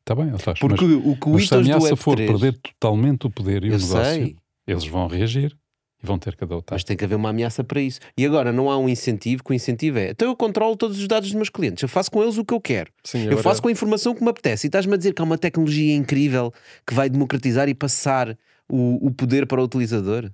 [0.00, 1.96] Está bem, Otácio, Porque mas, o que o mas se a ameaça Web3...
[1.96, 5.56] for perder totalmente o poder e o negócio, sei, eles vão reagir
[6.02, 6.76] e vão ter que adotar.
[6.76, 7.98] mas tem que haver uma ameaça para isso.
[8.16, 11.08] E agora não há um incentivo, que o incentivo é então eu controlo todos os
[11.08, 12.90] dados dos meus clientes, eu faço com eles o que eu quero.
[13.02, 14.66] Sim, Eu agora- faço com a informação que me apetece.
[14.66, 16.52] E estás-me a dizer que há uma tecnologia incrível
[16.86, 20.30] que vai democratizar e passar o, o poder para o utilizador?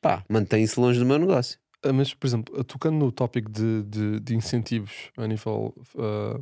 [0.00, 1.58] Pá, mantém-se longe do meu negócio.
[1.82, 6.40] Ah, Mas, por exemplo, tocando no tópico de, de, de incentivos a nível ah,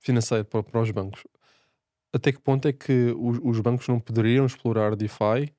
[0.00, 1.22] financeiro para, para os bancos,
[2.12, 5.52] até que ponto é que os, os bancos não poderiam explorar DeFi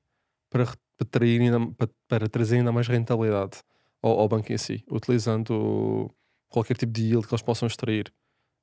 [0.50, 0.66] para,
[1.10, 3.62] para, ainda, para, para trazer ainda mais rentabilidade
[4.02, 6.10] ao, ao banco em si, utilizando
[6.48, 8.12] qualquer tipo de yield que eles possam extrair,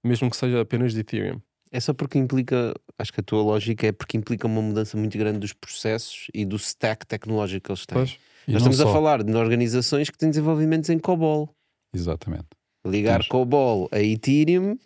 [0.03, 1.41] mesmo que seja apenas de Ethereum?
[1.71, 5.17] É só porque implica, acho que a tua lógica é porque implica uma mudança muito
[5.17, 7.97] grande dos processos e do stack tecnológico que eles têm.
[7.97, 11.49] Pois, Nós estamos a só- falar de organizações que têm desenvolvimentos em COBOL.
[11.93, 12.45] Exatamente.
[12.85, 13.27] Ligar Temos.
[13.27, 14.77] COBOL a Ethereum,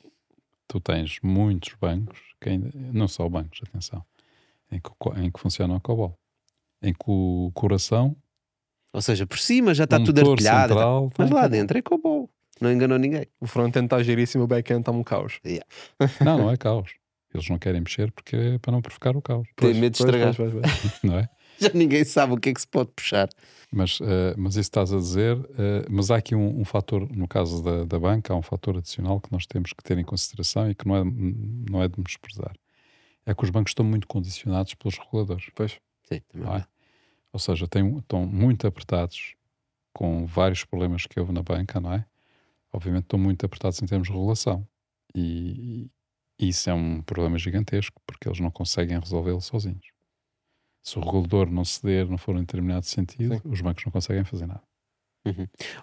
[0.67, 4.05] Tu tens muitos bancos, que ainda, não só bancos, atenção,
[4.71, 4.89] em que,
[5.19, 6.13] em que funcionam a COBOL.
[6.81, 8.15] Em que o coração,
[8.93, 10.73] ou seja, por cima já está o tudo artilhado.
[10.73, 12.29] central, Mas lá dentro é COBOL.
[12.61, 13.25] Não enganou ninguém.
[13.39, 15.39] o front-end está giríssimo, o back-end está um caos.
[16.23, 16.91] Não, não é caos.
[17.33, 20.35] Eles não querem mexer porque é para não provocar o caos, Tem medo de estragar.
[20.35, 20.99] pois, pois, pois.
[21.03, 21.29] não é?
[21.59, 23.29] Já ninguém sabe o que é que se pode puxar.
[23.71, 27.27] Mas, eh, mas isso estás a dizer, eh, mas há aqui um, um fator, no
[27.27, 30.71] caso da, da banca, há um fator adicional que nós temos que ter em consideração
[30.71, 32.53] e que não é, não é de menosprezar.
[33.25, 35.45] É que os bancos estão muito condicionados pelos reguladores.
[35.53, 35.79] Pois.
[36.03, 36.59] Sim, também não é?
[36.59, 36.65] é.
[37.31, 39.35] Ou seja, têm, estão muito apertados
[39.93, 42.05] com vários problemas que houve na banca, não é?
[42.73, 44.67] Obviamente estão muito apertados em termos de regulação.
[45.15, 45.89] E,
[46.39, 49.87] e isso é um problema gigantesco porque eles não conseguem resolvê-lo sozinhos.
[50.83, 53.41] Se o regulador não ceder, não for em determinado sentido, Sim.
[53.45, 54.63] os bancos não conseguem fazer nada.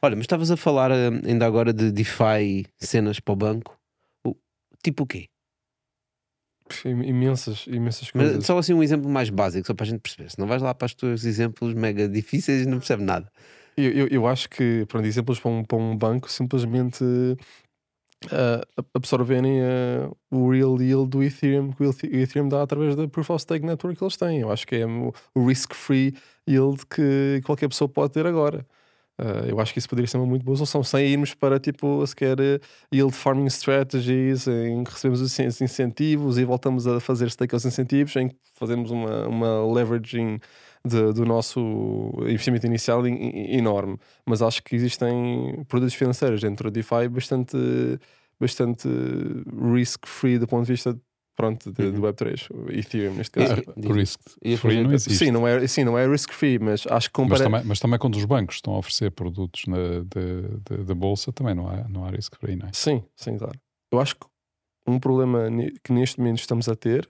[0.02, 3.78] Olha, mas estavas a falar eh, ainda agora de DeFi cenas para o banco.
[4.26, 4.34] O-
[4.82, 5.28] tipo o quê?
[6.84, 8.46] Imensas, imensas Mas coisas.
[8.46, 10.30] só assim um exemplo mais básico, só para a gente perceber.
[10.30, 13.30] Se não vais lá para os teus exemplos mega difíceis e não percebe nada.
[13.76, 17.04] Eu, eu, eu acho que, pronto, exemplos para um, para um banco, simplesmente
[18.30, 18.62] ah,
[18.94, 23.42] absorverem ah, o real yield do Ethereum que o Ethereum dá através da Proof of
[23.42, 24.40] Stake Network que eles têm.
[24.40, 26.14] Eu acho que é o risk-free
[26.48, 28.66] yield que qualquer pessoa pode ter agora.
[29.18, 32.06] Ah, eu acho que isso poderia ser uma muito boa solução, sem irmos para tipo
[32.06, 32.36] sequer
[32.92, 37.64] yield farming strategies, em que recebemos os incen- incentivos e voltamos a fazer stake aos
[37.64, 40.38] incentivos, em que fazemos uma, uma leveraging
[40.86, 41.60] de- do nosso
[42.22, 43.98] investimento inicial enorme.
[44.24, 47.56] Mas acho que existem produtos financeiros dentro da DeFi bastante,
[48.40, 48.88] bastante
[49.74, 50.98] risk-free do ponto de vista
[51.34, 52.08] pronto, de, do Uhum.
[52.10, 53.62] Web3, o Ethereum neste caso.
[53.76, 54.20] Diz- risk
[54.58, 55.18] free não existe.
[55.26, 57.44] Sim, não é, sim, não é risk-free, mas acho que mas, compara...
[57.44, 61.30] também, mas também quando os bancos estão a oferecer produtos na, de- de- da bolsa,
[61.32, 62.70] também não há, não há risk free, não é?
[62.72, 63.58] Sim, sim, claro.
[63.92, 64.26] Eu acho que
[64.86, 65.48] um problema
[65.84, 67.06] que neste momento estamos a ter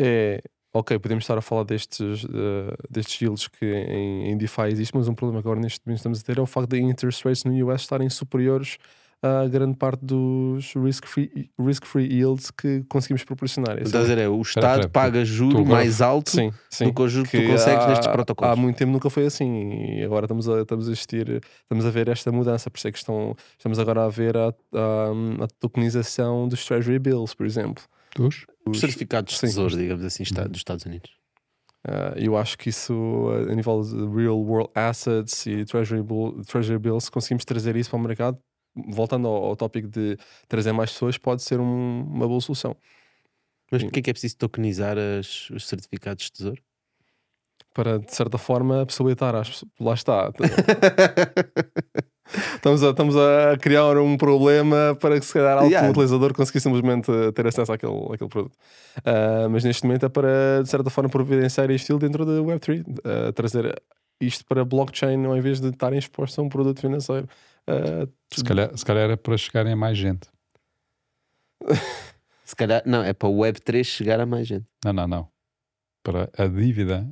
[0.00, 0.40] é,
[0.74, 5.08] ok, podemos estar a falar destes, eh, destes yields que em, em DeFi existe, mas
[5.08, 7.44] um problema que agora neste momento estamos a ter é o facto de interest rates
[7.44, 8.76] no US estarem superiores
[9.22, 13.76] a grande parte dos risk-free risk -free yields que conseguimos proporcionar.
[13.78, 16.84] Esse Estás a é- dizer, é, o Estado espera, paga juro mais alto Sim, sim.
[16.84, 18.52] do que o juro que tu consegues há- nestes protocolos.
[18.52, 21.90] Há muito tempo nunca foi assim e agora estamos a, estamos a assistir, estamos a
[21.90, 22.70] ver esta mudança.
[22.70, 26.98] Por isso é que estão, estamos agora a ver a, a, a tokenização dos Treasury
[26.98, 27.82] Bills, por exemplo.
[28.14, 28.44] Dos?
[28.66, 31.10] Os certificados de tesouro, digamos assim, está- dos Estados Unidos.
[31.86, 32.94] Ah, eu acho que isso,
[33.48, 37.90] a a nível de real world assets e Treasury, Bill- treasury Bills, conseguimos trazer isso
[37.90, 38.38] para o mercado.
[38.88, 40.16] Voltando ao, ao tópico de
[40.48, 42.74] trazer mais pessoas, pode ser um- uma boa solução.
[43.70, 46.62] Mas porquê é que é preciso tokenizar as- os certificados de tesouro?
[47.74, 49.72] Para, de certa forma, possibilitar às pessoas.
[49.80, 50.32] Lá está.
[52.54, 55.90] estamos, a, estamos a criar um problema para que, se calhar, algum Yeah.
[55.90, 58.56] utilizador conseguir simplesmente ter acesso àquele, àquele produto.
[59.04, 62.84] Ah, mas neste momento é para, de certa forma, providenciar este estilo dentro da Web3,
[63.04, 63.82] ah, trazer
[64.20, 67.28] isto para blockchain ao invés de estarem expostos a um produto financeiro.
[67.66, 70.28] Ah, Se calhar, se calhar era para chegarem a mais gente.
[72.44, 74.66] Se calhar, não, é para o Web3 chegar a mais gente.
[74.84, 75.28] Não, não, não.
[76.02, 77.08] Para a dívida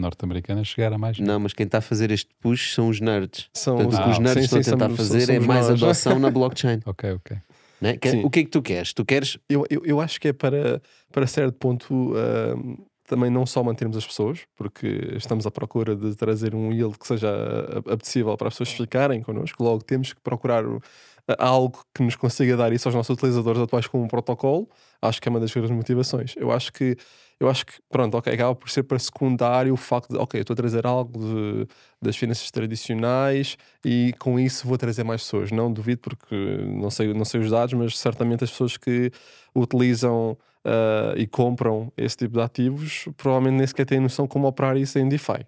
[0.00, 1.18] norte-americana chegar a mais.
[1.18, 3.48] Não, mas quem está a fazer este push são os nerds.
[3.54, 5.26] são, Portanto, o que Ah, os nerds sim, estão sim, a tentar somos- fazer é
[5.34, 5.82] somos mais nós.
[5.82, 6.80] adoção na blockchain.
[6.86, 7.36] Ok, ok.
[7.80, 7.96] né?
[7.96, 8.92] Que- o que é que tu queres?
[8.92, 10.82] Tu queres Eu, eu, eu acho que é para,
[11.12, 14.86] para certo ponto ahm, também não só mantermos as pessoas, porque
[15.16, 19.20] estamos à procura de trazer um yield que seja ah, apetecível para as pessoas ficarem
[19.22, 23.60] connosco, logo temos que procurar a- algo que nos consiga dar isso aos nossos utilizadores
[23.60, 24.68] atuais como um protocolo.
[25.02, 26.34] Acho que é uma das grandes motivações.
[26.36, 26.96] Eu acho que,
[27.40, 30.42] eu acho que pronto, ok, acaba por ser para secundário o facto de, ok, eu
[30.42, 31.66] estou a trazer algo de-
[32.02, 35.50] das finanças tradicionais e com isso vou trazer mais pessoas.
[35.50, 36.34] Não duvido porque
[36.66, 39.10] não sei, não sei os dados, mas certamente as pessoas que
[39.54, 44.76] utilizam ah, e compram esse tipo de ativos provavelmente nem sequer têm noção como operar
[44.76, 45.46] isso em DeFi.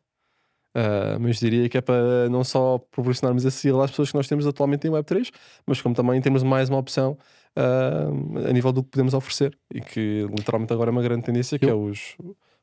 [0.75, 4.27] Ah, mas diria que é para não só proporcionarmos esse yield às pessoas que nós
[4.27, 5.31] temos atualmente em Web3,
[5.67, 7.19] mas como também temos mais uma opção
[7.57, 11.59] ah, a nível do que podemos oferecer e que literalmente agora é uma grande tendência
[11.59, 12.17] que é os,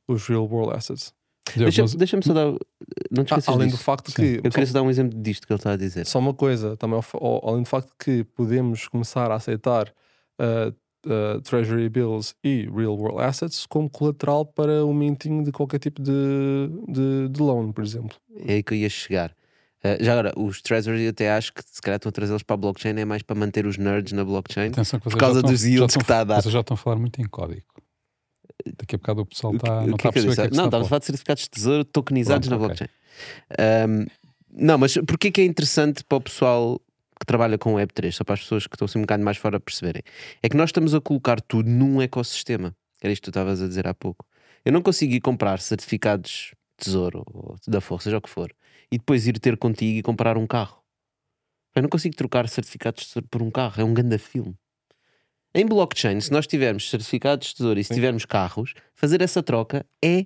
[0.07, 1.13] os real world assets.
[1.53, 2.45] Diogo, Deixa- mas- Deixa-me só dar.
[3.09, 3.79] Não te Ah, além disso.
[3.79, 4.15] do facto Sim.
[4.15, 6.05] que Eu queria só dar um exemplo disto que ele está a dizer.
[6.05, 6.99] Só uma coisa, também
[7.43, 9.91] além do facto que podemos começar a aceitar
[10.39, 10.69] uh,
[11.07, 15.99] uh, Treasury Bills e Real World Assets como colateral para o minting de qualquer tipo
[16.03, 16.11] de,
[16.87, 18.15] de, de loan, por exemplo.
[18.45, 19.33] É aí que eu ia chegar.
[19.83, 22.53] Uh, já agora, os Treasury eu até acho que se calhar estão a trazê-los para
[22.55, 24.67] a blockchain é mais para manter os nerds na blockchain.
[24.69, 26.41] atenção por causa estão- dos yields estão- que está a dar.
[26.41, 27.63] Vocês já estão a falar muito em código.
[28.77, 30.19] Daqui a bocado o pessoal O que- está, o não que está é a que
[30.19, 30.99] eu perceber que é que Não, está a estamos a falar.
[30.99, 32.75] de certificados de tesouro tokenizados Pronto, na ok.
[32.77, 33.89] blockchain.
[33.89, 36.79] Um, não, mas porquê que é interessante para o pessoal
[37.19, 39.59] que trabalha com Web3, só para as pessoas que estão assim um bocado mais fora
[39.61, 40.01] perceberem?
[40.43, 42.75] É que nós estamos a colocar tudo num ecossistema.
[43.01, 44.25] Era isto que tu estavas a dizer há pouco.
[44.65, 48.51] Eu não consigo ir comprar certificados de tesouro ou da força, seja o que for,
[48.91, 50.83] e depois ir ter contigo e comprar um carro.
[51.75, 54.55] Eu não consigo trocar certificados de tesouro por um carro, é um grande filme.
[55.53, 59.85] Em blockchain, se nós tivermos certificados de tesouro e se tivermos carros, fazer essa troca
[60.03, 60.25] é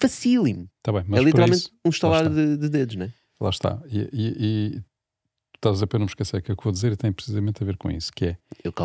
[0.00, 0.68] facílimo.
[0.78, 3.12] Está bem, mas é literalmente isso, um estalar de, de dedos, né?
[3.40, 3.82] lá está.
[3.86, 4.80] E, e, e
[5.52, 7.62] tu estás a para não me esquecer que o que eu vou dizer tem precisamente
[7.62, 8.38] a ver com isso, que é.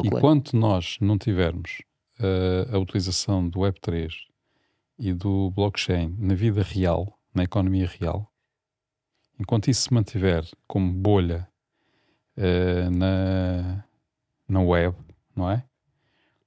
[0.04, 1.82] Enquanto nós não tivermos
[2.20, 4.14] eh, a utilização do Web3
[4.98, 8.31] e do blockchain na vida real, na economia real,
[9.40, 11.48] enquanto isso se mantiver como bolha
[12.38, 13.84] eh, na,
[14.48, 14.96] na web,
[15.36, 15.64] não é?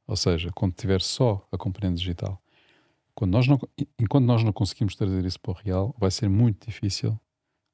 [0.06, 2.40] Ou seja, quando tiver só a componente digital,
[3.14, 3.58] quando nós não,
[3.98, 7.18] enquanto nós não conseguimos trazer isso para o real, vai ser muito difícil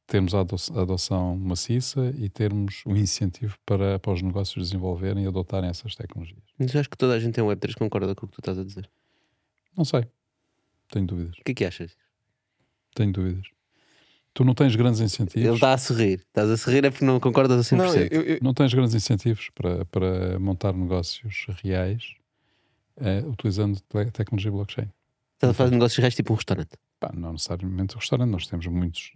[0.07, 5.25] termos a ado- a adoção maciça e termos o incentivo para, para os negócios desenvolverem
[5.25, 6.42] e adotarem essas tecnologias.
[6.59, 8.40] Mas acho que toda a gente tem um Web3 que concorda com o que tu
[8.40, 8.90] estás a dizer.
[9.77, 10.07] Não sei.
[10.88, 11.37] Tenho dúvidas.
[11.38, 11.96] O que é que achas?
[12.94, 13.46] Tenho dúvidas.
[14.33, 15.45] Tu não tens grandes incentivos.
[15.47, 16.21] Ele está a sorrir.
[16.21, 17.77] Estás a sorrir é porque não concordas a 100%.
[17.79, 22.14] Não, eu, eu- Não tens grandes incentivos para, para montar negócios reais
[23.01, 24.88] eh, utilizando te- tecnologia blockchain.
[25.35, 26.71] Estás a fazer negócios reais tipo um restaurante.
[27.01, 29.12] Pá, não necessariamente o restaurante, nós temos muitos.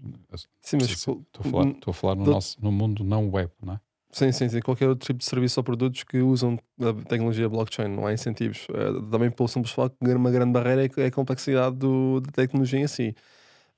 [0.62, 3.74] sim, mas Estou a falar, estou a falar no, nosso, no mundo não web, não
[3.74, 3.80] é?
[4.10, 4.60] Sim, sim, sim.
[4.60, 8.66] Qualquer outro tipo de serviço ou produtos que usam a tecnologia blockchain, não há incentivos.
[8.70, 12.80] Eh, também pelo simples facto que uma grande barreira é a complexidade do, da tecnologia
[12.80, 13.14] em si.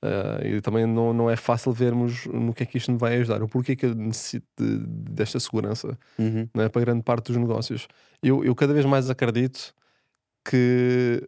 [0.03, 3.15] Eh, e também não, não é fácil vermos no que é que isto me vai
[3.15, 3.41] ajudar.
[3.41, 6.47] O porquê que eu necessito de- desta segurança Uhum.
[6.53, 7.87] não é, para grande parte dos negócios.
[8.21, 9.73] Eu, eu cada vez mais acredito
[10.47, 11.25] que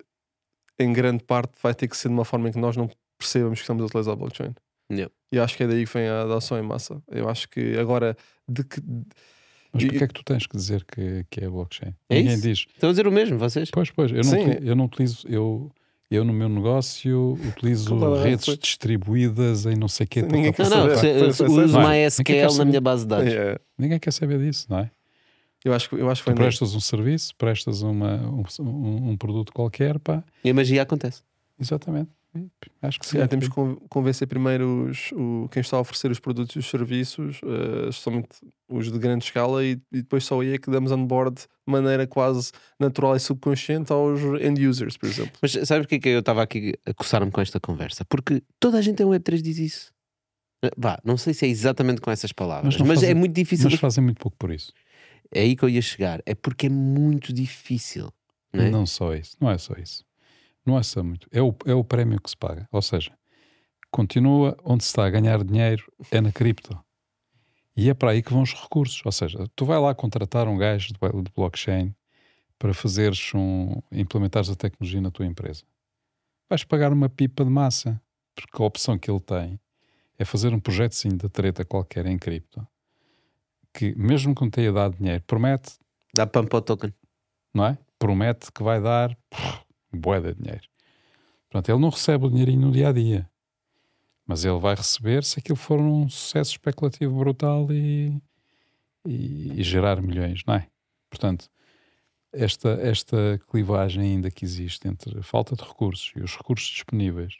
[0.79, 3.59] em grande parte vai ter que ser de uma forma em que nós não percebamos
[3.59, 4.53] que estamos a utilizar blockchain.
[4.91, 5.13] Yeah.
[5.31, 7.01] E acho que é daí que vem a adoção em massa.
[7.09, 8.15] Eu acho que agora
[8.47, 8.81] de que
[9.73, 11.93] Mas porquê é que tu tens que dizer que, que é blockchain?
[12.09, 12.41] É Ninguém isso?
[12.43, 12.59] diz.
[12.73, 13.69] Estão a dizer o mesmo, vocês?
[13.71, 14.51] Pois, pois, eu não, Sim.
[14.61, 15.71] eu não utilizo, eu,
[16.11, 18.57] eu no meu negócio utilizo redes foi.
[18.57, 20.21] distribuídas em não sei o quê.
[20.23, 21.33] Ninguém tá, quer Não, não, saber.
[21.33, 23.33] se- uso foi- MySQL na minha base de dados.
[23.33, 24.91] é, Ninguém quer saber disso, não é?
[25.63, 26.43] eu acho que eu acho que Tu foi daí.
[26.45, 30.23] prestas um serviço, prestas uma, um, um- um produto qualquer, pá.
[30.43, 31.21] E a magia acontece.
[31.59, 32.09] Exatamente.
[32.81, 33.17] Acho que Se sim.
[33.17, 36.59] calhar temos que con- convencer primeiro os, o, quem está a oferecer os produtos e
[36.59, 38.29] os serviços, eh, especialmente
[38.69, 41.47] os de grande escala, e, e depois só aí é que damos on board de
[41.65, 45.31] maneira quase natural e subconsciente aos end users, por exemplo.
[45.41, 48.05] Mas sabes o que é que eu estava aqui a coçar-me com esta conversa?
[48.05, 49.91] Porque toda a gente em Web3 diz isso.
[50.63, 53.13] Eh, Vá, não sei se é exatamente com essas palavras, Mas mas, não fazem- é
[53.15, 53.69] muito difícil.
[53.71, 54.71] Mas fazem muito pouco por isso.
[55.31, 56.21] É aí que eu ia chegar.
[56.27, 58.09] É porque é muito difícil.
[58.53, 58.69] Não é?
[58.69, 59.35] Não só isso.
[59.41, 60.03] Não é só isso.
[60.65, 61.27] Não é só muito.
[61.31, 62.67] É o, é o prémio que se paga.
[62.71, 63.11] Ou seja,
[63.91, 66.77] continua onde se está a ganhar dinheiro é na cripto.
[67.75, 69.01] E é para aí que vão os recursos.
[69.05, 71.95] Ou seja, tu vai lá contratar um gajo de, de blockchain
[72.57, 73.81] para fazeres um.
[73.91, 75.63] implementares a tecnologia na tua empresa.
[76.49, 78.01] Vais pagar uma pipa de massa.
[78.35, 79.59] Porque a opção que ele tem
[80.17, 82.65] é fazer um projetozinho de treta qualquer em cripto.
[83.73, 85.77] Que mesmo que não tenha dado dinheiro, promete
[86.13, 86.93] Dá pump ao token.
[87.53, 87.77] não é?
[87.97, 90.67] Promete que vai dar pff, bué de dinheiro.
[91.49, 93.29] Portanto, ele não recebe o dinheirinho no dia a dia,
[94.25, 98.21] mas ele vai receber se aquilo for um sucesso especulativo brutal e,
[99.05, 100.67] e, e gerar milhões, não é?
[101.09, 101.49] Portanto,
[102.31, 107.33] esta, esta clivagem ainda que existe entre a falta de recursos e os recursos disponíveis,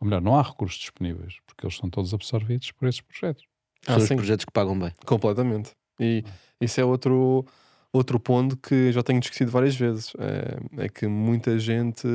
[0.00, 3.44] ou melhor, não há recursos disponíveis, porque eles são todos absorvidos por esses projetos.
[3.84, 4.16] São Ah, os sim.
[4.16, 4.92] projetos que pagam bem.
[5.06, 5.70] Completamente.
[6.00, 6.24] E
[6.60, 7.46] isso é outro,
[7.94, 10.12] outro ponto que já tenho discutido várias vezes.
[10.18, 12.06] É, é que muita gente.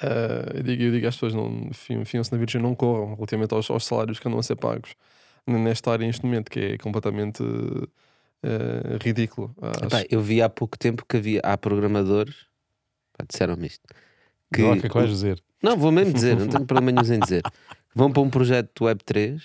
[0.00, 3.52] eh, eu, digo, eu digo às pessoas não fiam- fiam-se na Virgem não corram relativamente
[3.54, 4.94] aos, aos salários que andam a ser pagos
[5.46, 7.42] nesta área neste momento, que é completamente
[8.42, 9.54] eh, ridículo.
[9.84, 12.34] Epá, eu vi há pouco tempo que havia, há programadores,
[13.30, 13.82] disseram-me isto.
[14.52, 15.42] Que, Não o que é que vais dizer.
[15.62, 17.42] Não, vou mesmo dizer, não tenho problema nenhum em dizer.
[17.94, 19.42] Vão para um projeto Web3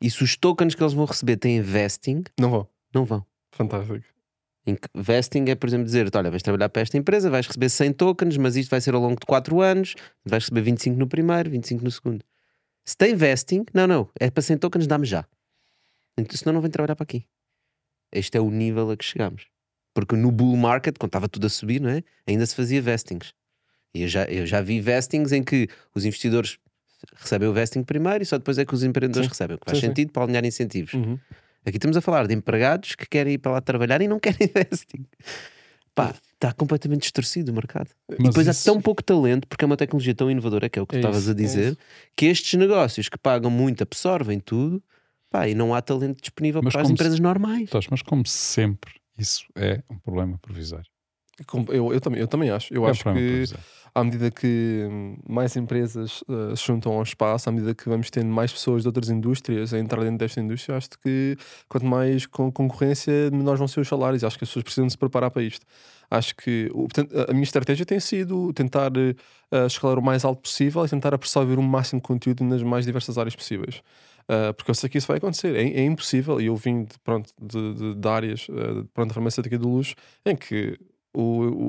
[0.00, 2.68] e se os tokens que eles vão receber têm vesting, Não vão.
[2.92, 3.24] não vão.
[3.52, 4.04] Fantástico.
[4.66, 7.68] Em que vesting é, por exemplo, dizer: olha, vais trabalhar para esta empresa, vais receber
[7.68, 9.94] 100 tokens, mas isto vai ser ao longo de 4 anos,
[10.24, 12.24] vais receber 25 no primeiro, 25 no segundo.
[12.84, 15.24] Se tem vesting, não, não, é para 100 tokens, dá-me já.
[16.16, 17.24] Então, senão não vem trabalhar para aqui.
[18.12, 19.46] Este é o nível a que chegamos.
[19.94, 22.02] Porque no bull market, quando estava tudo a subir, não é?
[22.26, 23.32] ainda se fazia vestings.
[23.94, 26.58] E eu já, eu já vi vestings em que os investidores
[27.16, 29.32] recebem o vesting primeiro e só depois é que os empreendedores Sim.
[29.32, 29.86] recebem, o que faz Sim, sim.
[29.88, 30.94] sentido para alinhar incentivos.
[30.94, 31.18] Uhum.
[31.64, 34.48] Aqui estamos a falar de empregados que querem ir para lá trabalhar e não querem
[34.70, 35.06] vesting.
[35.94, 37.90] Pá, está completamente distorcido o mercado.
[38.10, 40.78] e Mas depois isso- há tão pouco talento, porque é uma tecnologia tão inovadora, que
[40.78, 41.78] é o que tu É estavas a é dizer, isso.
[42.16, 44.82] que estes negócios que pagam muito absorvem tudo,
[45.30, 47.64] pá, e não há talento disponível Mas para as empresas normais.
[47.64, 50.90] Então, mas como sempre, isso é um problema provisório.
[51.46, 52.72] Com- Eu, eu, também, eu também acho.
[52.72, 53.64] Eu é acho que provisório.
[53.94, 54.86] à medida que
[55.28, 58.88] mais empresas uh, se juntam ao espaço, à medida que vamos tendo mais pessoas de
[58.88, 61.36] outras indústrias a entrar dentro desta indústria, acho que
[61.68, 64.22] quanto mais con- concorrência, menores vão ser os salários.
[64.22, 65.64] Acho que as pessoas precisam de se preparar para isto.
[66.10, 70.84] Acho que portanto, a- minha estratégia tem sido tentar uh, escalar o mais alto possível
[70.84, 73.82] e tentar absorver o máximo de conteúdo nas mais diversas áreas possíveis.
[74.28, 76.40] Uh, porque eu sei que isso vai acontecer, é, é impossível.
[76.40, 79.94] E eu vim de, pronto, de, de- de áreas uh, pronto, da farmacêutica do luxo
[80.24, 80.78] em que
[81.14, 81.22] o,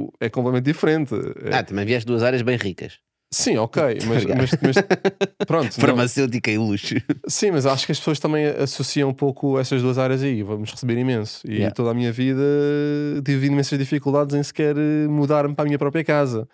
[0.05, 1.13] o- é completamente diferente.
[1.45, 2.99] É- Ah, também vieste duas áreas bem ricas:
[3.31, 4.75] Sim, ok, mas, mas, mas
[5.47, 5.63] pronto.
[5.65, 6.95] não- farmacêutica e luxo.
[7.27, 10.43] sim, mas acho que as pessoas também associam um pouco essas duas áreas aí.
[10.43, 11.41] Vamos receber imenso.
[11.47, 11.73] E Yeah.
[11.73, 12.41] toda a minha vida
[13.25, 16.47] tive imensas dificuldades em sequer eh, mudar-me para a minha própria casa.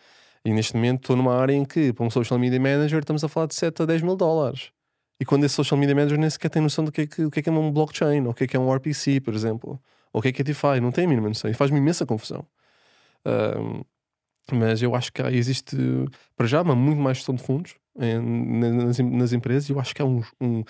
[0.45, 3.27] E neste momento estou numa área em que, para um social media manager, estamos a
[3.27, 4.69] falar de 7 a 10 mil dólares.
[5.19, 7.29] E quando esse social media manager nem sequer tem noção do que é, que, o
[7.29, 9.33] que é, que é um blockchain, ou o que é, que é um RPC, por
[9.33, 9.71] exemplo,
[10.13, 11.51] ou o que é que é DeFi, não tem a mínima noção.
[11.51, 12.45] E faz-me imensa confusão.
[13.25, 13.81] Ahm,
[14.51, 15.75] mas eu acho que existe,
[16.35, 18.19] para já, uma muito mais gestão de fundos em-
[18.59, 19.69] na- nas, em- nas empresas.
[19.69, 20.63] E eu acho que há um, um-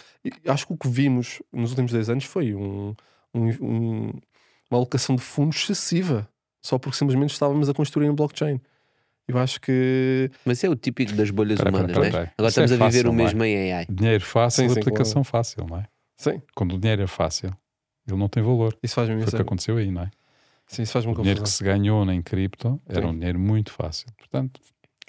[0.47, 2.93] Acho que o que vimos nos últimos 10 anos foi um,
[3.34, 4.12] um- um-
[4.70, 6.28] uma alocação de fundos excessiva,
[6.62, 8.60] só porque simplesmente estávamos a construir um blockchain.
[9.28, 10.30] Eu acho que.
[10.43, 12.10] Mas isso é o típico das bolhas Pera, humanas, pera, não é?
[12.10, 13.16] Agora Isso é estamos a viver fácil, o é?
[13.16, 13.86] mesmo em AI.
[13.89, 15.86] Dinheiro fácil, Sim, sim, aplicação fácil, não é?
[16.18, 17.56] Sim, Quando o dinheiro é fácil,
[18.08, 18.76] ele não tem valor.
[18.84, 20.12] isso faz-me Foi o que aconteceu aí, não é?
[20.70, 21.43] Sim, isso faz-me O dinheiro confusão.
[21.43, 23.07] que se ganhou em cripto era Sim.
[23.07, 24.05] um dinheiro muito fácil.
[24.17, 24.61] Portanto,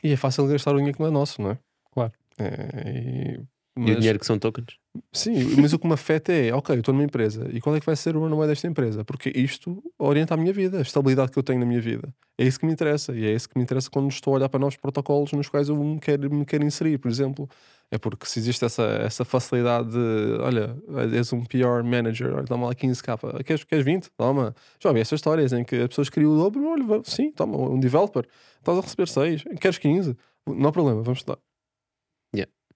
[0.02, 1.58] E é fácil gastar o dinheiro que não é nosso, não é?
[1.92, 2.12] Claro.
[2.38, 3.32] É, e...
[3.36, 3.44] E o
[3.76, 4.78] mas- dinheiro que são tokens?
[5.12, 7.80] Sim, mas o que me afeta é, ok, eu estou numa empresa e qual é
[7.80, 9.04] que vai ser o runway desta empresa?
[9.04, 12.12] Porque isto orienta a minha vida, a estabilidade que eu tenho na minha vida.
[12.36, 14.48] É isso que me interessa e é isso que me interessa quando estou a olhar
[14.48, 17.48] para novos protocolos nos quais eu me quero, me quero inserir, por exemplo.
[17.88, 20.76] É porque se existe essa, essa facilidade de, olha,
[21.12, 24.10] és um PR manager, olha, toma lá 15k, queres, queres 20?
[24.16, 24.54] Toma.
[24.80, 27.78] Já ouvi essas histórias em que as pessoas queriam o dobro, olha, sim, toma, um
[27.78, 28.26] developer,
[28.58, 30.16] estás a receber 6, queres 15?
[30.46, 31.38] Não há problema, vamos estudar.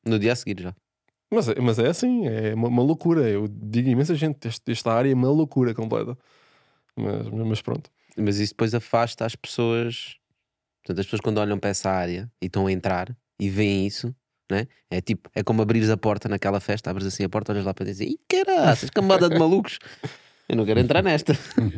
[0.07, 0.84] No dia a seguir já.
[1.35, 3.29] Mas, é- mas é assim, é uma, uma loucura.
[3.29, 6.17] Eu digo a imensa gente, este- esta área é uma loucura completa.
[6.97, 7.91] Mas, mas pronto.
[8.17, 10.17] Mas isso depois afasta as pessoas.
[10.83, 14.15] Portanto, as pessoas quando olham para essa área e estão a entrar e veem isso,
[14.51, 14.67] né?
[14.91, 17.73] é tipo, é como abrires a porta naquela festa, abres assim a porta, olhas lá
[17.75, 19.79] para dentro e dizes, ih, caraças, cambada de malucos.
[20.47, 21.33] Eu não quero entrar nesta.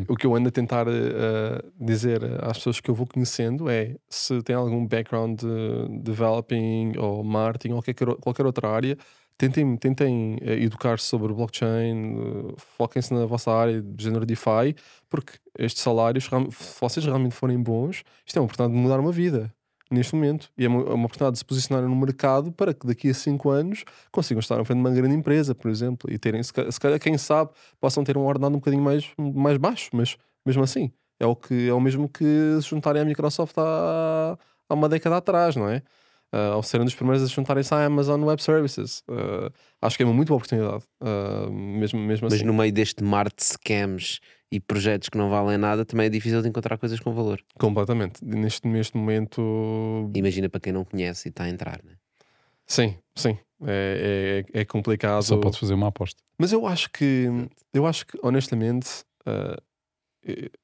[0.09, 3.94] O que eu ando a tentar eh, dizer às pessoas que eu vou conhecendo é
[4.09, 8.98] se tem algum background de developing ou marketing ou qualquer, qualquer outra área,
[9.39, 14.74] tentem, tentem eh, educar-se sobre blockchain, eh, foquem-se na vossa área de género DeFi,
[15.09, 19.12] porque estes salários, se vocês realmente forem bons, isto é uma oportunidade de mudar uma
[19.12, 19.53] vida
[19.91, 23.11] neste momento e é uma, é oportunidade de se posicionarem no mercado para que daqui
[23.11, 26.43] a 5 anos consigam estar à frente de uma grande empresa, por exemplo, e terem,
[26.43, 30.62] se calhar, quem sabe, possam ter um ordenado um bocadinho mais, mais baixo, mas mesmo
[30.62, 32.24] assim é o, que, é o mesmo que
[32.61, 35.82] se juntarem à Microsoft há, há uma década atrás, não é?
[36.33, 39.03] Ah, ao serem dos primeiros a juntarem-se à Amazon Web Services.
[39.09, 39.51] Ah,
[39.83, 42.45] acho que é uma muito boa oportunidade, ah, mesmo, mesmo Mas assim.
[42.45, 44.20] no meio deste mar de scams
[44.51, 47.41] e projetos que não valem nada, também é difícil de encontrar coisas com valor.
[47.59, 48.24] Completamente.
[48.24, 51.95] Neste, neste momento, Imagina para quem não conhece e está a entrar, né?
[52.66, 53.39] sim, sim.
[53.64, 55.22] É, é, é complicado.
[55.22, 56.22] Só pode fazer uma aposta.
[56.39, 57.29] Mas eu acho que,
[57.72, 58.89] eu acho que honestamente,
[59.24, 59.57] eh,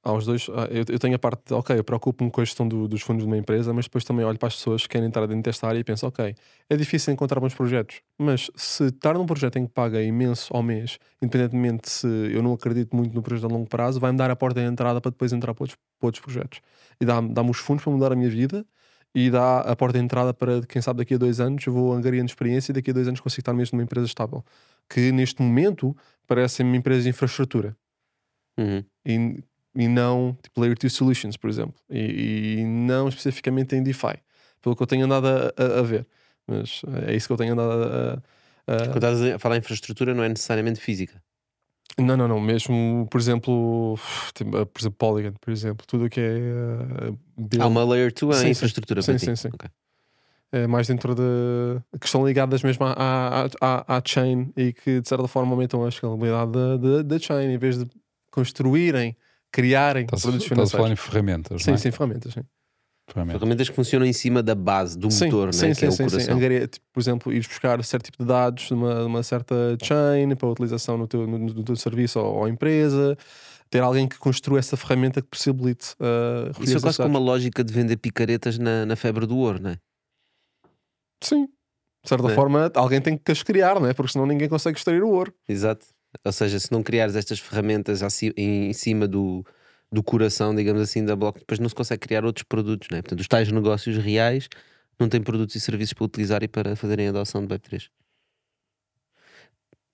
[0.03, 0.49] há os dois.
[0.51, 3.25] ah, eu, tenho a parte de, ok, eu preocupo-me com a gestão do- dos fundos
[3.25, 5.67] de uma empresa, mas depois também olho para as pessoas que querem entrar dentro desta
[5.67, 6.35] área e penso, ok,
[6.69, 10.63] é difícil encontrar bons projetos, mas se estar num projeto em que paga imenso ao
[10.63, 14.37] mês, independentemente se eu não acredito muito no projeto a longo prazo, vai-me dar a
[14.37, 16.61] porta de entrada para depois entrar para outros, para outros projetos.
[17.01, 18.65] E dá-me dá os fundos para mudar a minha vida.
[19.15, 21.93] E dá a porta de entrada para, quem sabe, daqui a dois anos eu vou
[21.93, 24.43] angariando experiência e daqui a dois anos consigo estar mesmo numa empresa estável.
[24.89, 25.95] Que neste momento
[26.27, 27.77] parecem-me empresas de infraestrutura
[28.59, 28.85] Uhum.
[29.05, 29.45] e,
[29.75, 34.19] e não tipo Layer 2 Solutions, por exemplo, e, e não especificamente em DeFi,
[34.61, 36.07] pelo que eu tenho andado a, a- a ver.
[36.47, 38.13] Mas é isso que eu tenho andado a.
[38.73, 41.23] a- Quando estás a falar em infraestrutura, não é necessariamente física.
[41.99, 42.41] Não, não, não.
[42.41, 43.99] Mesmo, por exemplo,
[44.35, 47.11] tipo, por exemplo, Polygon, por exemplo, tudo o que é.
[47.11, 47.19] uh,
[47.61, 48.51] Há uma layer 2 Sim, em sim.
[48.53, 49.25] infraestrutura Sim, para ti.
[49.27, 49.49] sim, sim.
[49.53, 49.69] Ok.
[50.53, 51.81] é mais dentro de.
[52.01, 55.85] que estão ligadas mesmo à, à, à, à chain e que de certa forma aumentam
[55.85, 57.87] a escalabilidade da, da, da chain em vez de
[58.31, 59.17] construírem,
[59.53, 61.13] criarem Estás, a- produtos estás a falar em financeiros.
[61.13, 61.79] ferramentas, Sim, não é?
[61.79, 62.33] sim, ferramentas.
[62.35, 62.41] Sim.
[63.11, 63.41] Ferramentas.
[63.41, 65.75] Ferramentas que funcionam em cima da base, do Sim, motor, sim, né?
[65.75, 66.11] sim, que é o sim, sim.
[66.11, 66.37] coração.
[66.37, 70.49] Angaria, tipo, por exemplo, ires buscar certo tipo de dados de uma, certa chain para
[70.49, 73.17] utilização no teu, no, no teu serviço ou, ou empresa,
[73.69, 77.63] ter alguém que construa essa ferramenta que possibilite uh, Isso é quase como uma lógica
[77.65, 79.77] de vender picaretas na, na febre do ouro, não é?
[81.23, 81.47] Sim.
[82.05, 82.35] De certa É.
[82.35, 83.93] forma, alguém tem que as criar, não é?
[83.95, 85.33] Porque senão ninguém consegue extrair o ouro.
[85.49, 85.87] Exato.
[86.25, 88.01] Ou seja, se não criares estas ferramentas
[88.37, 89.45] em cima do,
[89.91, 93.03] do coração, digamos assim, da bloco, depois não se consegue criar outros produtos, não é?
[93.03, 94.49] Portanto, os tais negócios reais
[95.01, 97.89] não têm produtos e serviços para utilizar e para fazerem a adoção de Web3.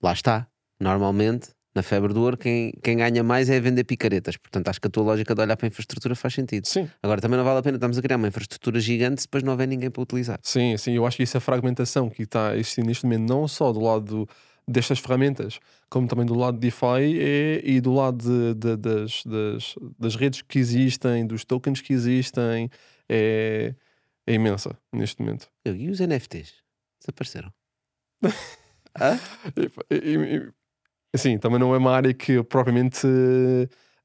[0.01, 0.47] Lá está.
[0.79, 4.37] Normalmente, na febre do ouro, quem, quem ganha mais é vender picaretas.
[4.37, 6.65] Portanto, acho que a tua lógica de olhar para a infraestrutura faz sentido.
[6.67, 9.43] Sim, Agora, também não vale a pena estamos a criar uma infraestrutura gigante se depois
[9.43, 10.39] não houver ninguém para utilizar.
[10.43, 10.93] sim, sim.
[10.93, 13.71] Eu acho que isso é a fragmentação que está a existir neste momento, não só
[13.73, 14.29] do lado do-
[14.71, 15.59] destas ferramentas,
[15.89, 20.15] como também do lado de DeFi é- e do lado de- de- das, das, das
[20.15, 22.69] redes que existem, dos tokens que existem,
[23.09, 23.73] é,
[24.27, 25.47] é imensa neste momento.
[25.65, 26.53] E os NFTs?
[26.99, 27.51] Desapareceram.
[29.89, 30.51] E- e- e-
[31.13, 33.07] Assim, também não é uma área que eu propriamente.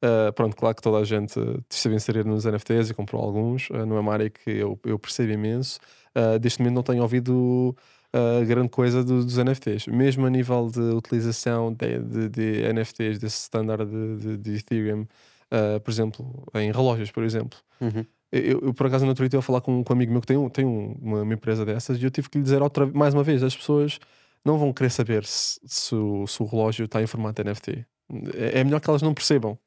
[0.03, 1.39] eh, pronto, claro que toda a gente
[1.71, 4.99] esteve inserir nos NFTs e comprou alguns, eh, não é uma área que eu, eu
[4.99, 5.79] percebo imenso.
[6.17, 7.75] Uh, deste momento não tenho ouvido
[8.15, 13.19] uh, grande coisa do- dos NFTs, mesmo a nível de utilização de, de- de NFTs
[13.19, 17.59] desse standard de, de- Ethereum, uh, por exemplo, em relógios, por exemplo.
[17.81, 18.05] Uhum.
[18.33, 20.27] Eu, eu, por acaso, na outro dia, a falar com, com um amigo meu que
[20.27, 22.87] tem, um- tem um- uma, uma empresa dessas e eu tive que lhe dizer outra,
[22.87, 23.99] mais uma vez: as pessoas
[24.45, 27.85] não vão querer saber se, se o, se o relógio está em formato NFT.
[28.35, 29.59] É, é melhor que elas não percebam.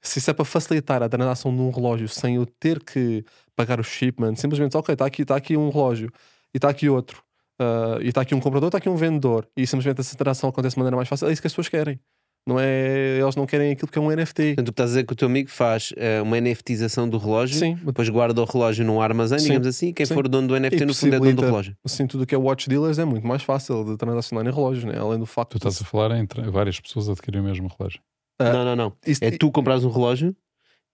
[0.00, 3.78] Se isso é para facilitar a transação de um relógio sem eu ter que pagar
[3.78, 6.10] o shipment, simplesmente, ok, está aqui, está aqui um relógio
[6.52, 7.22] e está aqui outro,
[7.62, 10.74] ah, e está aqui um comprador, está aqui um vendedor, e simplesmente essa transação acontece
[10.74, 11.98] de maneira mais fácil, é isso que as pessoas querem.
[12.44, 14.56] Não é, eles não querem aquilo que é um NFT.
[14.56, 17.56] Portanto, tu estás a dizer que o teu amigo faz eh, uma NFTização do relógio,
[17.56, 20.12] Sim, depois guarda o relógio num armazém, Sim, digamos assim, e quem sim.
[20.12, 21.76] for dono do NFT E no fundo é dono do relógio.
[21.84, 24.84] assim, tudo o que é watch dealers é muito mais fácil de transacionar em relógios,
[24.84, 24.98] né?
[24.98, 28.00] além do facto Tu estás a falar entre várias pessoas adquirirem o mesmo relógio.
[28.40, 28.92] Ah, Não, não, não.
[29.06, 30.34] Isto- É tu comprares um relógio,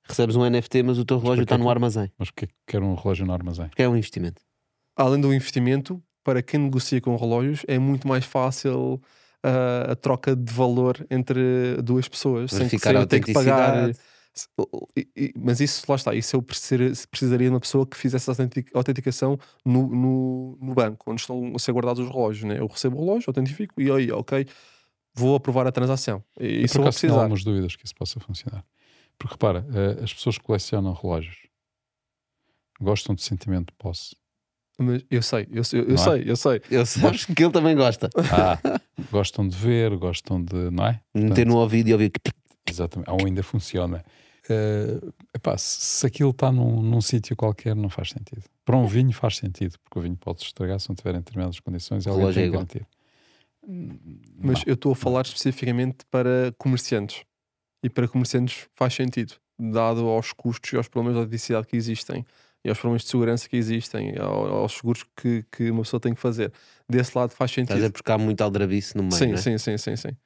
[0.06, 2.12] recebes um NFT, mas o teu relógio está no armazém.
[2.18, 3.68] Mas que quer um relógio no armazém?
[3.68, 4.42] Porque é um investimento.
[4.94, 9.00] além do investimento, para quem negocia com relógios, é muito mais fácil
[9.42, 13.32] ah, a troca de valor entre duas pessoas, sem que Verificar a eu tenha que
[13.32, 13.90] pagar.
[15.36, 18.70] Mas isso, lá está, isso eu precisar- precisaria de uma pessoa que fizesse essa autentic-
[18.74, 22.44] autenticação no, no, no banco, onde estão a ser guardados os relógios.
[22.44, 22.60] Né?
[22.60, 24.46] Eu recebo o relógio, autentifico e aí, ok,
[25.14, 26.22] vou aprovar a transação.
[26.38, 27.20] E Eu, Isso por eu vou precisar.
[27.22, 28.64] algumas dúvidas que isso possa funcionar.
[29.18, 31.48] Porque repara, eh, as pessoas que colecionam relógios
[32.80, 34.14] gostam de sentimento de posse.
[34.78, 35.98] Mas eu sei, eu, sei- eu, Não é?
[35.98, 36.62] sei, eu sei.
[36.70, 38.08] Eu sabes que ele também gosta.
[38.32, 38.58] Ah,
[39.10, 40.54] gostam de ver, gostam de.
[40.70, 41.00] Não é?
[41.14, 42.12] Meter no ouvido e ouvir.
[42.68, 43.10] Exatamente.
[43.10, 44.04] Ou ainda funciona.
[44.48, 45.00] Eh,
[45.34, 48.42] epá, se, aquilo está num, num sítio qualquer, não faz sentido.
[48.64, 51.18] Para um vinho faz sentido, porque o vinho pode se estragar se não tiver em
[51.18, 52.06] determinadas condições.
[52.06, 52.86] O alguém relógio tem é que garantir.
[54.40, 54.64] Mas Não.
[54.66, 57.24] eu estou a falar especificamente para comerciantes.
[57.82, 62.24] E para comerciantes faz sentido, dado aos custos e aos problemas de autenticidade que existem
[62.64, 66.14] e aos problemas de segurança que existem, ao- aos seguros que, que uma pessoa tem
[66.14, 66.52] que fazer.
[66.88, 67.76] Desse lado faz Estás a sentido.
[67.82, 69.14] dizer porque há muito aldrabice no meio.
[69.16, 69.42] Sim, não é?
[69.42, 70.16] sim, sim, sim, sim.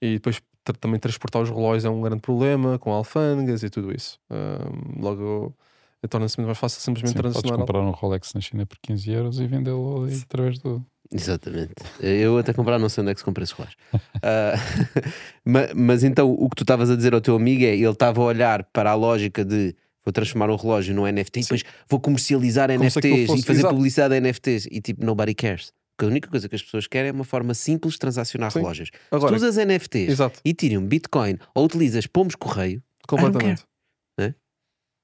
[0.00, 3.92] E depois tra- também transportar os relógios é um grande problema, com alfândegas e tudo
[3.92, 4.18] isso.
[4.30, 5.56] Ahm, logo,
[6.02, 7.58] eh, torna-se muito mais fácil simplesmente Sim, podes transacionar.
[7.66, 10.84] comprar um Rolex na China por 15 euros e vendê-lo ali através do.
[11.10, 11.72] Exatamente.
[12.00, 13.80] Eu até comprar, não sei onde é que se compra esses relógios.
[14.22, 14.52] Ah,
[15.44, 18.20] ma- mas, então o que tu estavas a dizer ao teu amigo é ele estava
[18.20, 19.74] a olhar para a lógica de
[20.08, 23.60] vou transformar um relógio num NFT e depois vou comercializar Como se NFTs e fazer
[23.60, 23.74] exato.
[23.74, 25.70] publicidade a NFTs e tipo nobody cares.
[25.96, 28.60] Porque a única coisa que as pessoas querem é uma forma simples de transacionar Sim.
[28.60, 28.88] relógios.
[28.88, 33.62] Se Agora, tu usas NFTs exato, e Ethereum, Bitcoin ou utilizas pomos correio, completamente.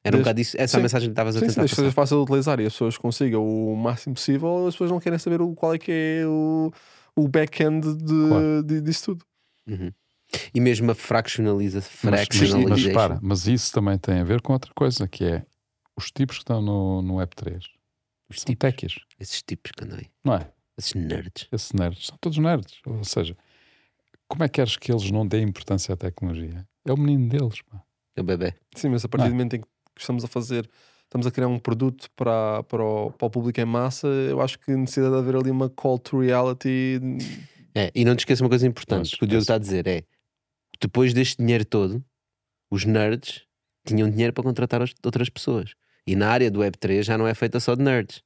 [0.07, 0.79] era um bocado isso, essa sim.
[0.79, 2.73] a mensagem que estavas a Sim, sim, tentar que seja fácil de utilizar e as
[2.75, 6.27] pessoas consigam o máximo possível, as pessoas não querem saber o, qual é que é
[6.27, 6.71] o,
[7.17, 8.63] o back-end de, Claro.
[8.63, 9.25] de- disso tudo.
[9.67, 9.91] Uhum.
[10.55, 14.53] E mesmo a fractionaliza, Mas, mas, mas para, mas isso também tem a ver com
[14.53, 15.47] outra coisa, que é
[15.97, 17.63] os tipos que estão no, no Web3
[18.29, 20.51] Os são tipos, techies, esses tipos que andam aí, não é?
[20.77, 21.47] esses nerds.
[21.53, 22.81] Esses nerds, são todos nerds.
[22.85, 23.37] Ou seja,
[24.29, 26.67] como é que queres que eles não deem importância à tecnologia?
[26.85, 27.81] É o menino deles, pá.
[28.17, 28.55] É o bebê.
[28.75, 29.31] Sim, mas a partir Não é?
[29.31, 29.67] do momento em que
[29.99, 30.69] estamos a fazer,
[31.05, 34.59] estamos a criar um produto para, para, o, para o público em massa, eu acho
[34.59, 36.99] que necessita de haver ali uma call to reality.
[37.75, 39.55] É, e não te esqueças uma coisa importante: Mas o que o Diogo esse- está
[39.55, 40.03] a dizer é
[40.81, 42.05] depois deste dinheiro todo,
[42.71, 43.43] os nerds
[43.87, 45.75] tinham dinheiro para contratar as- outras pessoas.
[46.07, 48.23] E na área do Web3 já não é feita só de nerds.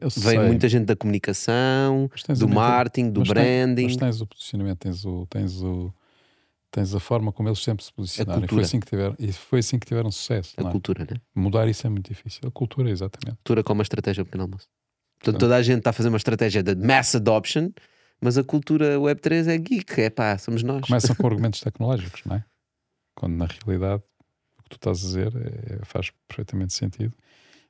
[0.00, 3.84] Eu Vem sei, muita gente da comunicação, tens do a marketing, do mas branding.
[3.84, 5.92] Mas tens o posicionamento, tens o, tens o
[6.70, 8.44] tens a forma como eles sempre se posicionaram.
[8.44, 10.54] E foi assim que tiveram, e foi assim que tiveram sucesso.
[10.56, 10.70] A é?
[10.70, 11.20] cultura, né?
[11.34, 12.40] Mudar isso é muito difícil.
[12.46, 13.36] A cultura, exatamente.
[13.38, 14.68] Cultura como uma estratégia do pequeno almoço.
[15.18, 17.70] Portanto, toda a gente está a fazer uma estratégia de mass adoption,
[18.20, 20.82] mas a cultura Web3 é geek, é pá, somos nós.
[20.86, 22.44] Começam com argumentos tecnológicos, não é?
[23.14, 24.02] Quando na realidade
[24.58, 27.14] o que tu estás a dizer é- faz perfeitamente sentido.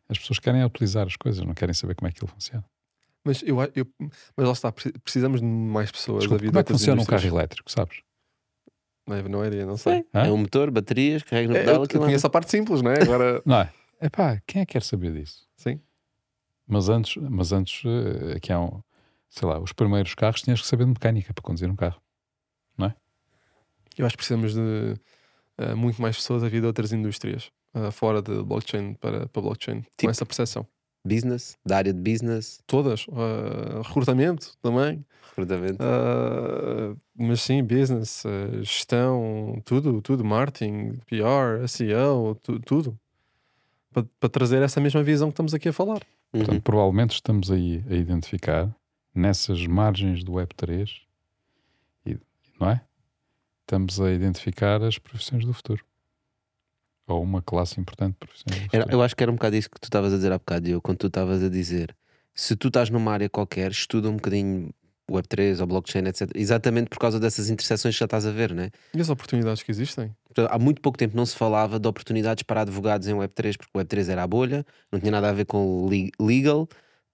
[0.09, 2.65] As pessoas querem é utilizar as coisas, não querem saber como é que aquilo funciona.
[3.25, 3.87] Mas, eu, eu,
[4.37, 6.51] mas lá está, pre- precisamos de mais pessoas Desculpa, da vida.
[6.53, 7.99] como é que funciona um carro elétrico, sabes?
[9.07, 10.07] Não, é- não é, não sei.
[10.13, 12.81] É um motor, baterias, carrega no É, pedal, eu, eu aquilo conheço a parte simples,
[12.83, 13.03] não é?
[13.03, 13.73] Agora, Não é?
[14.01, 15.47] Epá, quem é que quer saber disso?
[15.57, 15.81] sim.
[16.71, 18.83] Mas antes, mas antes eh, aqui há um,
[19.29, 22.01] sei lá, os primeiros carros tinhas que saber de mecânica para conduzir um carro.
[23.97, 24.95] Eu acho que precisamos de
[25.59, 29.43] eh, muito mais pessoas a vir de outras indústrias eh, fora de blockchain para, para
[29.43, 30.05] blockchain, Tipo?
[30.05, 30.65] com essa percepção.
[31.05, 33.07] business, da área de business, Todas.
[33.09, 35.05] eh, recrutamento também.
[35.31, 35.79] recrutamento.
[37.17, 38.23] mas sim, business,
[38.63, 42.97] gestão, tudo, tudo, marketing, PR, SEO, tu- tudo.
[43.93, 46.01] Para, para trazer essa mesma visão que estamos aqui a falar.
[46.33, 46.41] Uhum.
[46.45, 48.73] Portanto, provavelmente estamos aí a identificar
[49.19, 50.91] nessas margens do Web3,
[52.07, 52.19] e-
[52.61, 52.81] não é?
[53.63, 55.85] Estamos a identificar as profissões do futuro.
[57.07, 58.83] Ou uma classe importante de profissões do futuro.
[58.83, 60.69] Era- eu acho que era um bocado isso que tu estavas a dizer há bocado,
[60.69, 61.95] eu, quando tu estavas a dizer
[62.35, 64.71] se tu estás numa área qualquer, estuda um bocadinho
[65.11, 66.31] Web3 ou blockchain, etc.
[66.35, 68.71] Exatamente por causa dessas interseções que já estás a ver, né?
[68.95, 70.15] E as oportunidades que existem.
[70.51, 73.81] Há muito pouco tempo não se falava de oportunidades para advogados em Web3, porque o
[73.81, 75.89] Web3 era a bolha, não tinha nada a ver com
[76.21, 76.69] legal.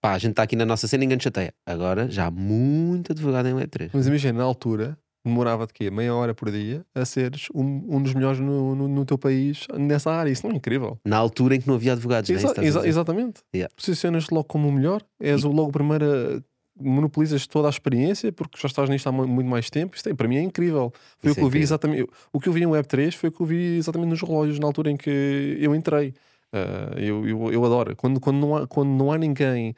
[0.04, 1.54] Pá, a gente está aqui na nossa cena e ninguém te chateia.
[1.64, 3.88] Agora já há muito advogado em Web3.
[3.94, 5.90] Mas imagina, na altura, demorava de quê?
[5.90, 9.66] Meia hora por dia a seres um, um dos melhores no, no, no teu país
[9.78, 10.30] nessa área.
[10.30, 10.98] Isso não é incrível?
[11.06, 12.36] Na altura em que não havia advogados, né?
[12.36, 13.40] Exa- a exa- exatamente.
[13.54, 13.74] Yeah.
[13.74, 16.44] Posicionas-te logo como o melhor, és o logo o primeiro
[16.78, 19.96] monopolizas toda a experiência porque já estás nisto há mu- muito mais tempo.
[19.96, 20.92] Isto é, para mim é incrível.
[21.18, 22.10] Foi Isso o é que eu vi exatamente.
[22.30, 24.66] O que eu vi em Web3 foi o que eu vi exatamente nos relógios na
[24.66, 26.12] altura em que eu entrei.
[26.52, 27.96] Ah, eu, eu, eu adoro.
[27.96, 29.74] Quando, quando, não há, quando não há ninguém,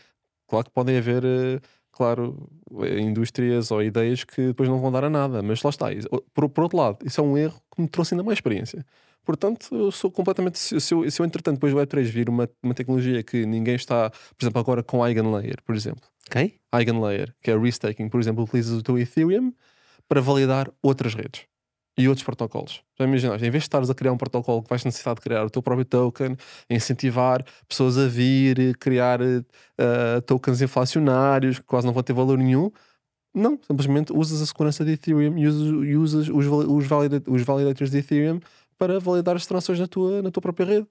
[0.47, 1.61] claro que podem haver, eh,
[1.93, 2.49] claro,
[2.83, 5.87] eh, indústrias ou ideias que depois não vão dar a nada, mas lá está.
[6.35, 8.85] Por, por outro lado, isso é um erro que me trouxe ainda mais experiência.
[9.25, 10.59] Portanto, eu sou completamente.
[10.59, 14.11] Se, eu, se eu, entretanto, depois do Web3 vir uma, uma tecnologia que ninguém está,
[14.11, 16.09] por exemplo, agora com Eigenlayer, por exemplo.
[16.29, 16.55] Ok?
[16.73, 19.53] Eigenlayer, que é restaking, por exemplo, utilizas o teu Ethereum
[20.09, 21.47] para validar outras redes
[21.99, 22.83] e outros protocolos.
[23.01, 25.51] Imaginaste, em vez de estares a criar um protocolo que vais necessitar de criar o
[25.51, 26.37] teu próprio token,
[26.69, 32.71] incentivar pessoas a vir, criar eh, tokens inflacionários que quase não vão ter valor nenhum,
[33.35, 37.91] não, simplesmente usas a segurança de Ethereum e usas, usas os, os, valida- os validators
[37.91, 38.41] de Ethereum
[38.79, 40.87] para validar as transações na tua, na tua própria rede.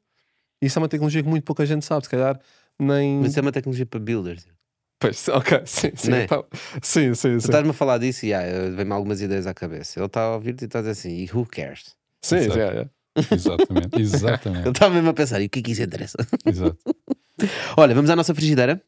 [0.62, 2.40] Isso é uma tecnologia que muito pouca gente sabe, se calhar
[2.80, 3.20] nem.
[3.20, 4.48] Mas é uma tecnologia para builders.
[5.00, 6.10] Pois, ok, sim, sim.
[6.12, 6.24] Não é?
[6.24, 6.46] então-
[6.82, 7.48] sim, sim, Tu sim.
[7.48, 8.42] estás-me a falar disso e ah,
[8.76, 10.00] vem-me algumas ideias à cabeça.
[10.00, 11.96] Ele está a ouvir-te e está a dizer assim, e who cares?
[12.22, 12.58] Sim, Exato.
[12.60, 12.90] já, já.
[13.32, 14.68] Exatamente, Ele exatamente.
[14.70, 16.18] está mesmo a pensar, e o que é que isso interessa?
[16.46, 16.78] Exato.
[17.78, 18.82] Olha, vamos à nossa frigideira.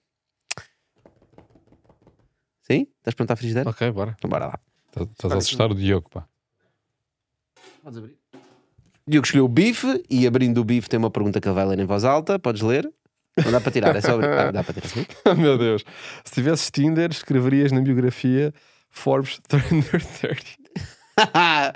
[2.63, 2.87] Sim?
[2.99, 3.69] Estás pronto à frigideira?
[3.69, 4.15] Ok, bora.
[4.17, 4.59] Então bora lá.
[4.89, 6.27] Estás- Estás a assustar o Diogo, pá.
[7.83, 8.17] Podes abrir.
[9.07, 11.79] Diogo escolheu o bife e abrindo o bife tem uma pergunta que ele vai ler
[11.79, 12.37] em voz alta.
[12.37, 12.91] Podes ler?
[13.43, 14.19] Não dá para tirar, é só.
[14.19, 15.05] Ah, dá para tirar sim.
[15.37, 15.83] Meu Deus.
[16.23, 18.53] Se tivesses Tinder, escreverias na biografia
[18.89, 20.41] Forbes 330.
[21.33, 21.73] a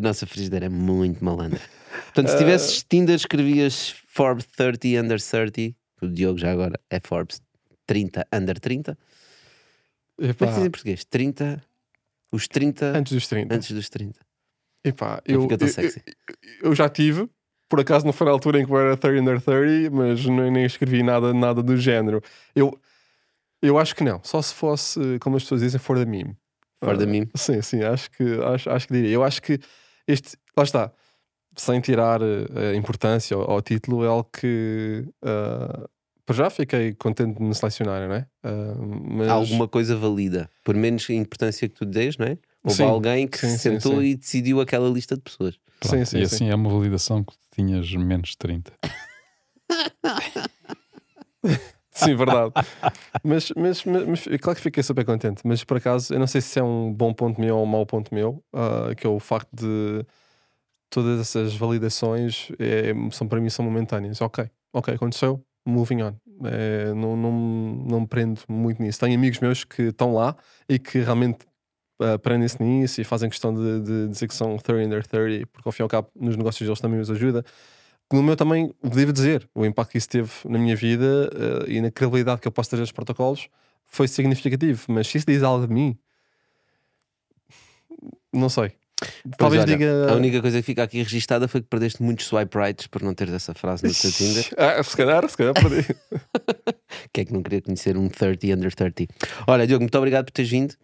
[0.00, 1.60] nossa frigideira é muito malandra.
[2.04, 5.76] Portanto, se tivesses Tinder, escrevias Forbes 30 under 30.
[6.02, 7.40] O Diogo já agora é Forbes
[7.86, 8.98] 30 under 30.
[10.16, 11.04] Como é Epá, que diz em português?
[11.04, 11.64] 30.
[12.32, 13.54] Os 30 antes dos 30.
[13.54, 14.20] antes dos 30.
[14.84, 15.90] Epá, eu, eu, eu,
[16.62, 17.28] eu já tive,
[17.74, 20.48] por acaso não foi na altura em que eu era 30 under 30, mas nem,
[20.48, 22.22] nem escrevi nada, nada do género.
[22.54, 22.78] Eu,
[23.60, 24.20] eu acho que não.
[24.22, 26.36] Só se fosse, como as pessoas dizem, for the meme.
[26.78, 27.28] For the Ah, meme.
[27.34, 29.10] Sim, sim, acho que, acho, acho que diria.
[29.10, 29.58] Eu acho que
[30.06, 30.92] este, lá está,
[31.56, 35.88] sem tirar a importância ao, ao título, é algo que ah,
[36.24, 38.26] para já fiquei contente de me selecionarem, não é?
[38.44, 38.74] Ah,
[39.16, 39.28] mas...
[39.28, 42.38] Há alguma coisa valida, por menos importância que tu dês, não é?
[42.62, 44.04] Houve Sim, alguém que sim, se sentou sim.
[44.06, 45.58] e decidiu aquela lista de pessoas.
[45.80, 46.34] Pronto, Sim, sim, e sim.
[46.36, 48.72] assim é uma validação que tinhas menos de 30.
[51.90, 52.52] Sim, verdade.
[53.22, 55.42] mas, mas, mas, mas claro que fiquei super contente.
[55.44, 57.86] Mas por acaso, eu não sei se é um bom ponto meu ou um mau
[57.86, 60.04] ponto meu, ah, que é o facto de
[60.90, 64.20] todas essas validações é, são para mim são momentâneas.
[64.20, 66.16] Ok, ok, aconteceu, moving on.
[66.44, 68.98] É, não, não, não me prendo muito nisso.
[68.98, 70.36] Tenho amigos meus que estão lá
[70.68, 71.46] e que realmente
[72.00, 75.68] ah, prendem-se nisso e fazem questão de, de dizer que são 30 under 30, porque
[75.68, 77.44] ao fim e ao cabo nos negócios deles também os ajuda.
[78.12, 81.30] No meu também, devo dizer, o impacto que isso teve na minha vida
[81.66, 83.48] eh, e na credibilidade que eu posso ter aos protocolos
[83.84, 84.84] foi significativo.
[84.88, 85.98] Mas se isso diz algo de mim,
[88.32, 88.72] não sei.
[89.36, 90.10] Talvez olha, diga.
[90.10, 93.14] A única coisa que fica aqui registada foi que perdeste muitos swipe rights por não
[93.14, 94.48] teres essa frase no teu Tinder.
[94.56, 95.86] Ah, se calhar, se calhar perdi.
[97.12, 99.06] Quem é que não queria conhecer um 30 under 30?
[99.46, 100.74] Olha, Diogo, muito obrigado por teres vindo.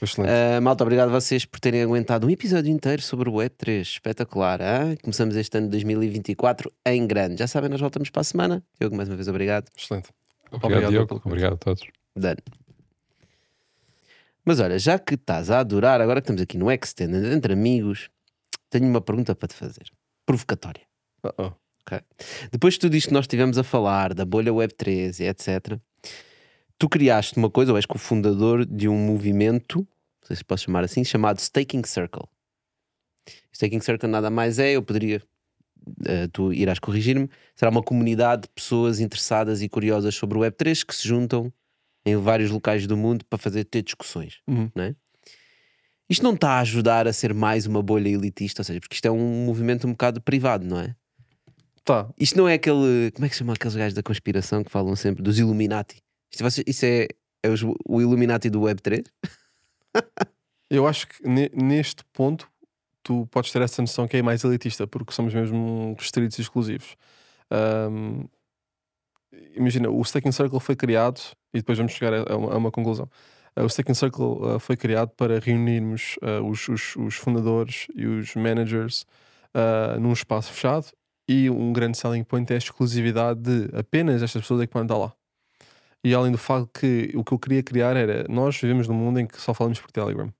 [0.00, 0.30] Excelente.
[0.30, 3.80] Uh, malta, obrigado a vocês por terem aguentado um episódio inteiro sobre o Web3.
[3.82, 4.60] Espetacular.
[4.60, 4.96] ah?
[5.02, 7.38] Começamos este ano de 2024 em grande.
[7.38, 8.62] Já sabem, nós voltamos para a semana.
[8.80, 9.68] Diogo, mais uma vez, obrigado.
[9.76, 10.08] Excelente.
[10.50, 11.22] Obrigado, Obrigado Diogo.
[11.24, 11.82] Obrigado a todos.
[12.14, 12.36] Done.
[14.44, 18.10] Mas olha, já que estás a adorar, agora que estamos aqui no Extended, entre amigos,
[18.68, 19.84] tenho uma pergunta para te fazer.
[20.26, 20.82] Provocatória.
[21.24, 21.52] Uh-oh.
[22.50, 25.78] Depois de tudo isto que nós estivemos a falar, da bolha Web3 e etc.,
[26.78, 30.84] tu criaste uma coisa, ou és cofundador de um movimento, não sei se posso chamar
[30.84, 32.24] assim, chamado Staking Circle.
[33.52, 35.22] Staking Circle nada mais é, eu poderia,
[36.06, 40.84] eh, tu irás corrigir-me, será uma comunidade de pessoas interessadas e curiosas sobre o Web3
[40.84, 41.52] que se juntam
[42.04, 44.40] em vários locais do mundo para fazer ter discussões.
[44.46, 44.70] Uhum.
[44.74, 44.94] Não é?
[46.08, 49.06] Isto não está a ajudar a ser mais uma bolha elitista, ou seja, porque isto
[49.06, 50.94] é um movimento um bocado privado, não é?
[51.84, 52.08] Tá.
[52.18, 53.10] Isto não é aquele.
[53.12, 55.96] Como é que se chama aqueles gajos da conspiração que falam sempre dos Illuminati?
[56.30, 57.08] Isto, isso é,
[57.42, 59.04] é os- o Illuminati do Web3?
[60.70, 62.48] Eu acho que ne- neste ponto
[63.02, 66.94] tu podes ter essa noção que é mais elitista, porque somos mesmo restritos e exclusivos.
[67.50, 68.24] Ahm,
[69.54, 71.20] imagina, o Staking Circle foi criado,
[71.52, 73.08] e depois vamos chegar a, uma, a uma conclusão.
[73.54, 78.06] Ah, o Staking Circle ah, foi criado para reunirmos ah, os, os- os fundadores e
[78.06, 79.04] os managers
[80.00, 80.86] num espaço fechado
[81.28, 84.86] e um grande selling point é a exclusividade de apenas estas pessoas é que podem
[84.86, 85.12] estar lá.
[86.02, 89.20] E além do facto que o que eu queria criar era nós vivemos num mundo
[89.20, 90.32] em que só falamos por Telegram.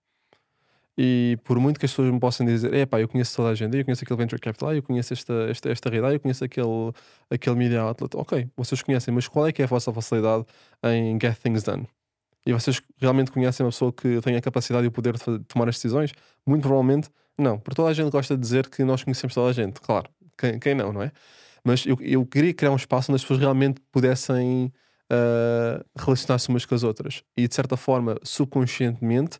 [0.96, 3.54] E por muito que as pessoas me possam dizer, é pá, eu conheço toda a
[3.54, 6.92] gente, eu conheço aquele Venture Capital, eu conheço esta, esta, esta ah, eu conheço aquele,
[7.30, 10.44] aquele Media Outlet, ok, vocês conhecem, mas qual é que é a vossa facilidade
[10.84, 11.88] em get things done?
[12.44, 15.68] E vocês realmente conhecem uma pessoa que tem a capacidade e o poder de tomar
[15.68, 16.12] as decisões?
[16.46, 17.58] Muito provavelmente não.
[17.58, 19.80] Porque toda a gente gosta de dizer que nós conhecemos toda a gente.
[19.80, 21.12] Claro, quem, quem não, não é?
[21.64, 24.72] Mas eu, eu queria criar um espaço onde as pessoas realmente pudessem
[25.10, 27.22] ah, relacionar-se umas com as outras.
[27.36, 29.38] E de certa forma, subconscientemente,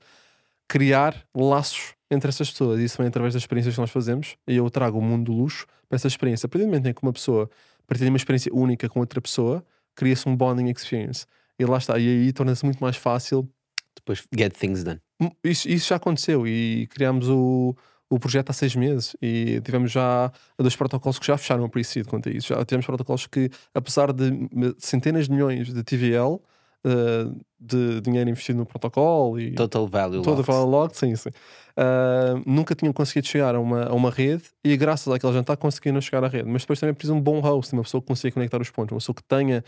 [0.73, 2.81] criar laços entre essas pessoas.
[2.81, 4.39] Isso vem através das experiências que nós fazemos.
[4.49, 6.47] E eu trago o mundo do luxo para essa experiência.
[6.47, 7.51] A partir do momento em que uma pessoa
[7.87, 9.63] partilha uma experiência única com outra pessoa,
[9.95, 11.27] cria-se um bonding experience.
[11.59, 11.99] E lá está.
[11.99, 13.47] E aí torna-se muito mais fácil.
[13.95, 14.99] Depois get things done.
[15.45, 16.47] Isso, isso já aconteceu.
[16.47, 17.77] E criámos o,
[18.09, 19.15] o projeto há seis meses.
[19.21, 22.49] E tivemos já dois protocolos que já fecharam a pre-seed quanto a isso.
[22.49, 24.49] Já tivemos protocolos que, apesar de
[24.79, 26.41] centenas de milhões de TVL,
[26.85, 27.31] eh,
[27.61, 30.23] de dinheiro investido no protocolo e Total value.
[30.23, 30.47] Toda locked.
[30.47, 31.31] fala logo, sim, sim.
[31.77, 36.01] Ah, nunca tinham conseguido chegar a uma, a uma rede e graças àquele jantar conseguiram
[36.01, 36.49] chegar à rede.
[36.49, 38.93] Mas depois também precisa de um bom host, uma pessoa que consiga conectar os pontos,
[38.93, 39.65] uma pessoa que tenha,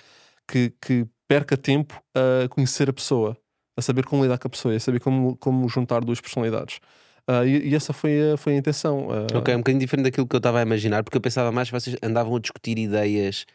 [0.46, 3.36] que, que perca tempo a conhecer a pessoa,
[3.76, 6.80] a saber como lidar com a pessoa, a saber como, como juntar duas personalidades.
[7.26, 9.08] Ah, e, e essa foi a, foi a intenção.
[9.10, 11.70] Ah, Ok, um bocadinho diferente daquilo que eu estava a imaginar, porque eu pensava mais
[11.70, 13.46] que vocês andavam a discutir ideias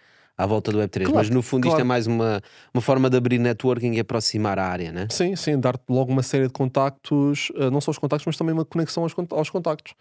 [0.41, 1.81] à volta do Web3, Claro, mas no fundo isto claro.
[1.81, 2.41] é mais uma,
[2.73, 5.05] uma forma de abrir networking e aproximar a área, né?
[5.11, 8.53] Sim, sim, dar-te logo uma série de contactos, ah, não só os contactos, mas também
[8.53, 9.93] uma conexão aos, cont- aos contactos.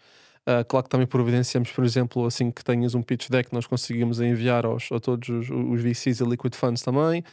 [0.45, 4.21] Ah, claro que também providenciamos, por exemplo, assim que tenhas um pitch deck, nós conseguimos
[4.21, 7.23] enviar aos, a todos os, os VCs e liquid funds também.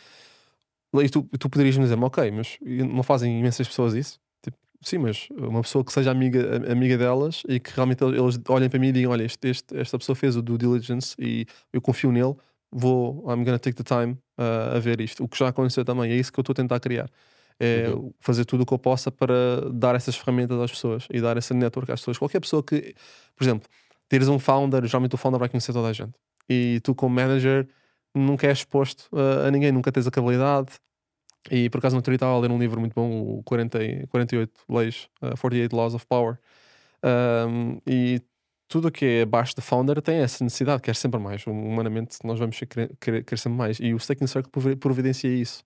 [0.95, 4.19] E tu, tu poderias me dizer, ok, mas não fazem imensas pessoas isso?
[4.43, 8.69] Tipo, sim, mas uma pessoa que seja amiga, amiga delas e que realmente eles olhem
[8.71, 11.81] para mim e digam: Olha, este, este- esta pessoa fez o due diligence e eu
[11.83, 12.35] confio nele,
[12.71, 15.25] vou, I'm gonna take the time uh, a ver isto.
[15.25, 17.11] O que já aconteceu também, é isso que eu estou a tentar criar.
[17.59, 17.87] É
[18.21, 19.35] fazer tudo o que eu possa para
[19.73, 22.19] dar essas ferramentas às pessoas e dar essa network às pessoas.
[22.19, 22.95] Qualquer pessoa que,
[23.35, 23.67] por exemplo,
[24.09, 26.13] teres um founder, geralmente o founder vai conhecer toda a gente.
[26.49, 27.67] E tu, como manager,
[28.15, 30.73] nunca és exposto uh, a ninguém, nunca tens a habilidade.
[31.51, 33.83] E por acaso, no outro dia estava a ler um livro muito bom, o 40,
[33.83, 36.39] e- 48 Leis, uh, 48 Laws of Power.
[37.05, 38.21] Um, e
[38.69, 41.47] tudo o que é abaixo de founder tem essa necessidade, quer sempre mais.
[41.47, 43.79] Humanamente, nós vamos querer, querer, querer sempre mais.
[43.79, 45.65] E o Staking Circle provi- providencia isso.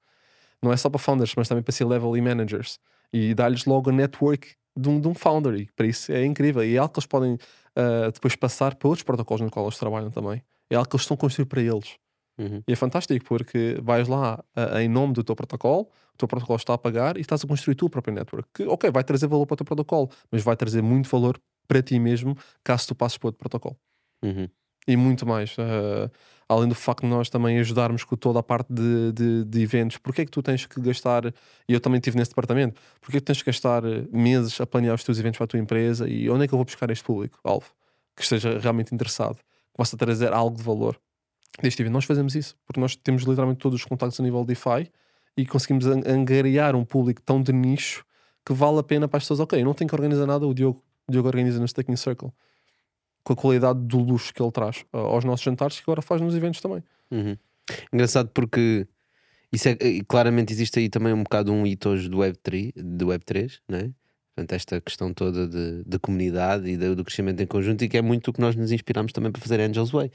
[0.62, 2.78] Não é só para founders, mas também para C-level e managers.
[3.12, 5.54] E dá-lhes logo a network de um, de um founder.
[5.54, 6.62] E para isso é incrível.
[6.62, 9.78] E é algo que eles podem uh, depois passar para outros protocolos nos quais eles
[9.78, 10.42] trabalham também.
[10.68, 11.96] É algo que eles estão a construir para eles.
[12.38, 12.62] Uhum.
[12.66, 15.82] E é fantástico porque vais lá ah, em nome do teu protocolo,
[16.14, 18.48] o teu protocolo está a pagar e estás a construir tu o próprio network.
[18.54, 21.38] Que, ok, vai trazer valor para o teu protocolo, mas vai trazer muito valor
[21.70, 23.76] para ti mesmo caso tu passes para outro protocolo.
[24.24, 24.48] Uhum.
[24.88, 25.54] E muito mais.
[25.56, 26.10] ah,
[26.48, 29.98] além do facto de nós também ajudarmos com toda a parte de, de, de eventos.
[29.98, 33.20] Porquê é que tu tens que gastar, e eu também estive nesse departamento, porquê é
[33.20, 36.08] que tens que gastar eh, meses a planear os teus eventos para a tua empresa
[36.08, 37.72] e onde é que eu vou buscar este público, alvo,
[38.16, 41.00] que esteja realmente interessado, que possa trazer algo de valor
[41.62, 41.92] deste evento.
[41.92, 44.90] Nós fazemos isso, porque nós temos literalmente todos os contactos a nível DeFi
[45.36, 48.04] e conseguimos an- angariar um público tão de nicho
[48.44, 49.38] que vale a pena para as pessoas.
[49.38, 52.30] Ok, eu não tenho que organizar nada, o Diogo, Diogo organiza no Staking Circle
[53.22, 56.34] com a qualidade do luxo que ele traz aos nossos jantares, que agora faz nos
[56.34, 56.82] eventos também.
[57.10, 57.36] Uhum.
[57.92, 58.86] Engraçado porque
[59.52, 59.76] isso é,
[60.08, 63.92] claramente existe aí também um bocado um hito hoje do Web3, do Web3 né?
[64.34, 68.02] Portanto, esta questão toda de, de comunidade e do, crescimento em conjunto, e que é
[68.02, 70.10] muito o que nós nos inspiramos também para fazer Angels Way.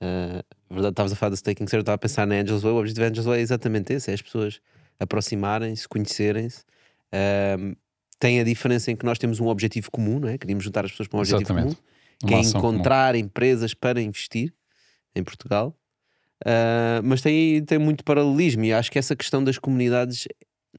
[0.00, 2.72] Uh, verdade, estavas a falar do Staking Circle, estava a pensar na Angels Way.
[2.72, 4.60] O objetivo da Angels Way é exatamente esse: é as pessoas
[4.98, 6.64] aproximarem-se, conhecerem-se.
[7.12, 7.76] Um,
[8.18, 10.38] tem a diferença em que nós temos um objetivo comum, não é?
[10.38, 11.76] Queríamos juntar as pessoas para um objetivo Exatamente.
[11.76, 11.88] comum
[12.20, 12.74] que Uma é ação comum.
[12.74, 14.52] encontrar empresas para investir
[15.16, 15.76] em Portugal.
[16.44, 20.26] Ah, mas tem, tem muito paralelismo e acho que essa questão das comunidades,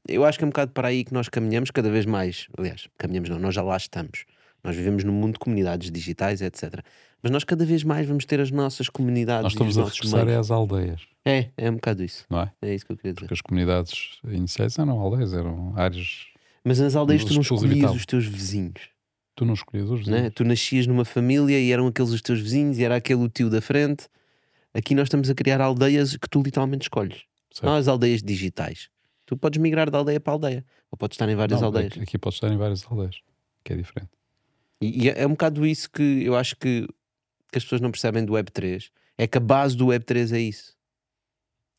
[0.08, 2.46] eu acho que é um bocado para aí que nós caminhamos cada vez mais.
[2.56, 4.24] Aliás, caminhamos não, nós já lá estamos.
[4.64, 6.80] Nós vivemos num mundo de comunidades digitais, etc.
[7.22, 9.84] Mas nós cada vez mais vamos ter as nossas comunidades Nós e os estamos a
[9.94, 10.40] regressar meios.
[10.40, 12.24] às aldeias, É, é um bocado isso.
[12.28, 12.52] não é?
[12.62, 13.20] É isso que eu queria dizer.
[13.26, 16.26] Porque as comunidades iniciais eram aldeias, eram áreas.
[16.66, 18.88] Mas nas aldeias tu não escolhias os teus vizinhos.
[19.36, 20.14] Tu não escolhias os né?
[20.16, 20.34] vizinhos.
[20.34, 23.48] Tu nascias numa família e eram aqueles os teus vizinhos e era aquele o tio
[23.48, 24.08] da frente.
[24.74, 27.22] Aqui nós estamos a criar aldeias que tu literalmente escolhes.
[27.52, 27.66] certo?
[27.66, 28.88] Não as aldeias digitais.
[29.24, 30.66] Tu podes migrar de aldeia para aldeia.
[30.90, 31.92] Ou podes estar em várias Não, aldeias.
[31.92, 33.20] Aqui, aqui pode estar em várias aldeias,
[33.62, 34.10] que é diferente.
[34.80, 36.84] E, e é é um bocado isso que eu acho que,
[37.52, 38.90] que as pessoas não percebem do Web3.
[39.16, 40.75] É que a base do Web3 é isso.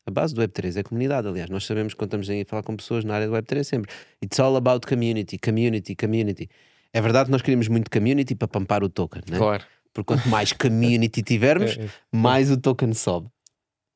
[0.08, 1.50] A base do Web3 é a comunidade, aliás.
[1.50, 3.92] Nós sabemos quando estamos aí a falar com pessoas na área do Web3 sempre.
[4.24, 6.48] It's all about community, community, community.
[6.94, 9.36] É verdade que nós queríamos muito community para pampar o token, né?
[9.36, 9.62] Claro.
[9.92, 11.88] Porque quanto mais community tivermos, É, é.
[12.10, 13.28] mais o token sobe.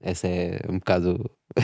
[0.03, 1.63] Essa é um bocado a,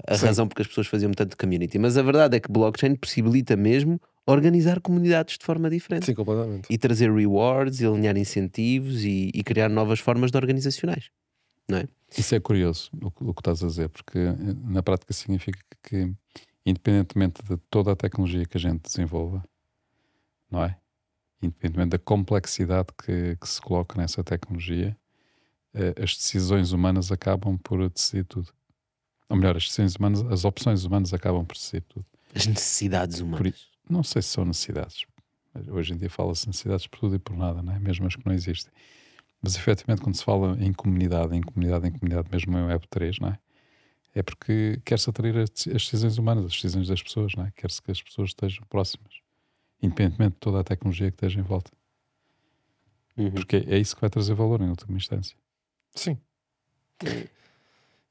[0.14, 0.26] a Sim.
[0.26, 1.78] razão porque as pessoas faziam tanto community.
[1.78, 6.66] Mas a verdade é que blockchain possibilita mesmo organizar comunidades de forma diferente Sim, completamente.
[6.70, 11.10] e trazer rewards, e alinhar incentivos e, e criar novas formas de organizacionais.
[12.16, 15.60] Isso é curioso o, que- o que estás a dizer, porque eh, na prática significa
[15.82, 16.12] que
[16.66, 19.42] independentemente de toda a tecnologia que a gente desenvolva,
[20.50, 20.76] não é?
[21.42, 24.96] Independentemente da complexidade que, que se coloca nessa tecnologia,
[25.72, 28.52] eh, as decisões humanas acabam por decidir tudo.
[29.28, 32.04] Ou melhor, as decisões humanas, as opções humanas acabam por decidir tudo.
[32.34, 33.38] As necessidades humanas.
[33.88, 35.04] Não sei se são necessidades.
[35.68, 37.78] Hoje em dia fala-se necessidades por tudo e por nada, não é?
[37.78, 38.72] mesmo as que não existem.
[39.42, 43.28] Mas efetivamente, quando se fala em comunidade, em comunidade, em comunidade, mesmo em Web3, não
[43.28, 43.38] é?
[44.14, 47.52] É porque quer-se atrair as decisões humanas, as decisões das pessoas, não é?
[47.56, 49.14] Quer-se que as pessoas estejam próximas,
[49.82, 51.70] independentemente de toda a tecnologia que esteja em volta.
[53.16, 53.30] Uhum.
[53.30, 55.36] Porque é isso que vai trazer valor em última instância.
[55.94, 56.18] Sim.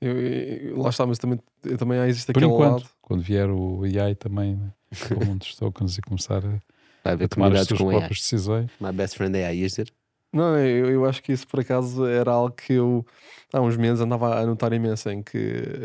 [0.02, 2.90] Eu, eu- lá está, mas também, eu também há existe Por aquele enquanto, lado.
[3.02, 4.72] quando vier o AI também, né?
[5.14, 7.98] com muitos tokens e começar a, a tomar as suas com AI.
[7.98, 9.94] próprias decisões, My best friend AI, ias dizer?
[10.32, 13.04] Não, eu, eu acho que isso por acaso era algo que eu
[13.52, 15.38] há uns meses andava a notar imenso em que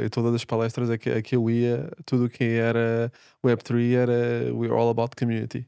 [0.04, 3.10] em todas as palestras a que, a que eu ia, tudo o que era
[3.42, 5.66] Web3 era We're all about community.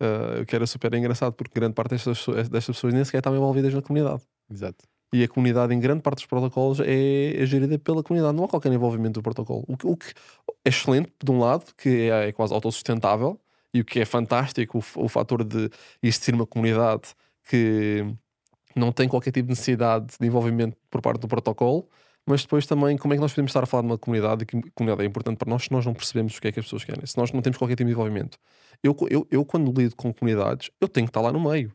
[0.00, 3.18] Uh, o que era super engraçado porque grande parte destas, pessoas- destas pessoas nem sequer
[3.18, 4.22] estavam envolvidas na comunidade.
[4.50, 4.84] Exato.
[5.12, 8.36] E a comunidade, em grande parte dos protocolos, é, é gerida pela comunidade.
[8.36, 9.64] Não há qualquer envolvimento do protocolo.
[9.68, 10.12] O que, o que
[10.64, 13.40] é excelente, de um lado, que é, é quase autossustentável,
[13.74, 15.68] e o que é fantástico, o, o fator de
[16.02, 17.14] existir uma comunidade
[17.50, 18.06] que
[18.76, 21.88] não tem qualquer tipo de necessidade de envolvimento por parte do protocolo,
[22.24, 24.46] mas depois também como é que nós podemos estar a falar de uma comunidade e
[24.46, 26.60] que a comunidade é importante para nós se nós não percebemos o que é que
[26.60, 28.38] as pessoas querem, se nós não temos qualquer tipo de envolvimento.
[28.82, 31.72] Eu, eu, eu quando lido com comunidades, eu tenho que estar lá no meio.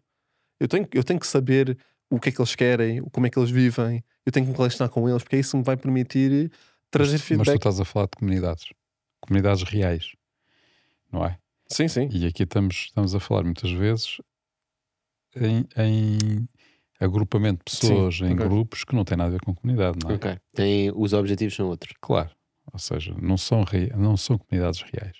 [0.58, 1.78] Eu tenho, eu tenho que saber
[2.10, 4.58] o que é que eles querem, como é que eles vivem, eu tenho que me
[4.58, 6.50] relacionar com eles, porque isso me vai permitir
[6.90, 7.56] trazer mas, mas tu feedback.
[7.58, 8.66] estás a falar de comunidades,
[9.20, 10.14] comunidades reais,
[11.12, 11.38] não é?
[11.68, 12.08] Sim, sim.
[12.12, 14.20] E aqui estamos, estamos a falar muitas vezes
[15.36, 16.48] em, em
[17.00, 18.48] agrupamento de pessoas Sim, em ok.
[18.48, 20.16] grupos que não têm nada a ver com comunidade, não é?
[20.16, 20.38] Ok.
[20.54, 21.94] Tem, os objetivos são outros.
[22.02, 22.30] Claro,
[22.72, 23.66] ou seja, não são,
[23.98, 25.18] não são comunidades reais.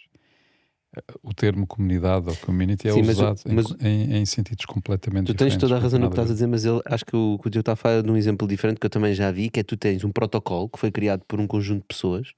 [1.22, 5.26] O termo comunidade ou community é Sim, o- usado em- mas- em, em sentidos completamente
[5.26, 5.60] Tu tens diferentes.
[5.70, 7.50] toda a razão no que estás a dizer, mas ele, acho que o, que o
[7.50, 9.64] Diogo está a falar de um exemplo diferente que eu também já vi, que é
[9.64, 12.32] tu tens um protocolo que foi criado por um conjunto de pessoas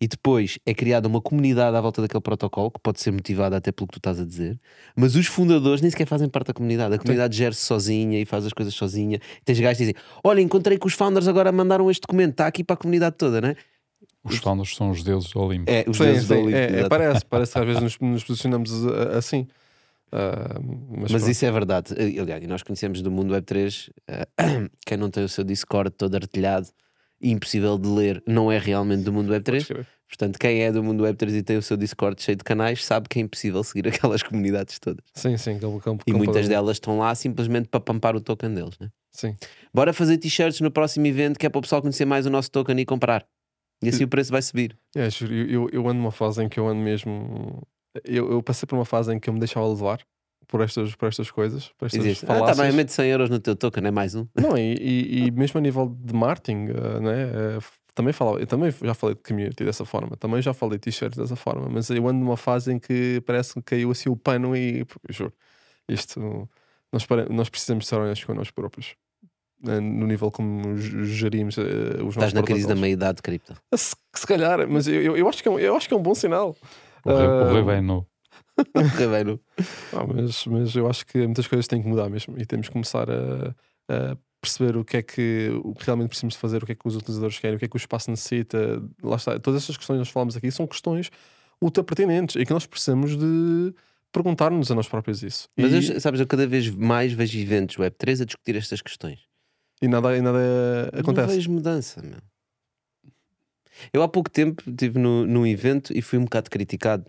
[0.00, 3.72] e depois é criada uma comunidade à volta daquele protocolo, que pode ser motivada até
[3.72, 4.58] pelo que tu estás a dizer,
[4.96, 6.94] mas os fundadores nem sequer fazem parte da comunidade.
[6.94, 9.20] A comunidade gera-se sozinha e faz as coisas sozinha.
[9.44, 12.64] Tens gajos que dizem: Olha, encontrei que os founders agora mandaram este documento, está aqui
[12.64, 13.54] para a comunidade toda, né?
[14.24, 15.70] Os founders são os deuses do Olimpo.
[15.70, 17.98] É, os Sim, deuses da sim, Olimpo, é, é, parece, parece que às vezes nos,
[17.98, 19.46] nos posicionamos uh, assim.
[20.14, 20.60] Ah,
[20.96, 21.92] mas Mas isso é verdade.
[21.98, 24.26] Eh, Aliás, e nós conhecemos do mundo Web3 eh,
[24.86, 26.68] quem não tem o seu Discord todo artilhado
[27.20, 29.66] impossível de ler, não é realmente do mundo Web3.
[29.66, 29.86] crer.
[30.08, 33.08] Portanto, quem é do mundo Web3 e tem o seu Discord cheio de canais sabe
[33.08, 35.04] que é impossível seguir aquelas comunidades todas.
[35.14, 35.56] Sim, sim.
[35.56, 38.78] Aquele campo, E muitas delas estão lá simplesmente para pampar o token deles.
[38.78, 38.90] Né?
[39.10, 39.36] Sim.
[39.72, 42.50] Bora fazer t-shirts no próximo evento que é para o pessoal conhecer mais o nosso
[42.50, 43.26] token e comprar.
[43.82, 44.78] E assim o preço vai subir.
[44.94, 47.66] É, juro, eu, eu, eu ando numa fase em que eu ando mesmo.
[48.04, 49.98] Eu, eu passei por uma fase em que eu me deixava levar
[50.46, 51.68] por estas, por estas coisas.
[51.78, 52.66] Por estas dizes, ah, tá falácias.
[52.68, 54.26] bem, mete 100 euros no teu token, é mais um.
[54.36, 57.56] Não, e, e, e mesmo a nível de marketing, eh, né?
[57.58, 60.82] f- também falava, eu também já falei de community dessa forma, também já falei de
[60.82, 64.16] t-shirts dessa forma, mas eu ando numa fase em que parece que caiu assim o
[64.16, 65.32] pano e juro,
[65.88, 66.48] isto
[66.92, 68.96] nós, nós precisamos ser honestos connosco próprios.
[69.66, 71.62] eh, No nível como gerimos eh,
[72.02, 73.54] os Estás nossos na crise da meia-idade, cripto.
[73.74, 75.96] Se, se calhar, mas eu, eu, eu acho que é um, eu acho que é
[75.96, 76.56] um bom sinal.
[77.04, 77.82] O rei, o rei Ah, vem
[78.96, 79.40] Rebelo.
[79.92, 82.72] Ah, mas, mas eu acho que muitas coisas têm que mudar mesmo e temos que
[82.72, 83.54] começar a,
[83.88, 86.86] a perceber o que é que, o que realmente precisamos fazer, o que é que
[86.86, 88.82] os utilizadores querem, o que é que o espaço necessita.
[89.02, 91.10] Lá está, todas estas questões que nós falamos aqui são questões
[91.60, 93.74] ultra pertinentes e que nós precisamos de
[94.12, 95.48] perguntar-nos a nós próprios isso.
[95.56, 99.20] Mas e, eu, sabes, eu cada vez mais vejo eventos Web3 a discutir estas questões.
[99.82, 101.34] e nada, e nada Não acontece.
[101.34, 102.18] vejo mudança, meu.
[103.92, 107.04] Eu há pouco tempo estive no, num evento e fui um bocado criticado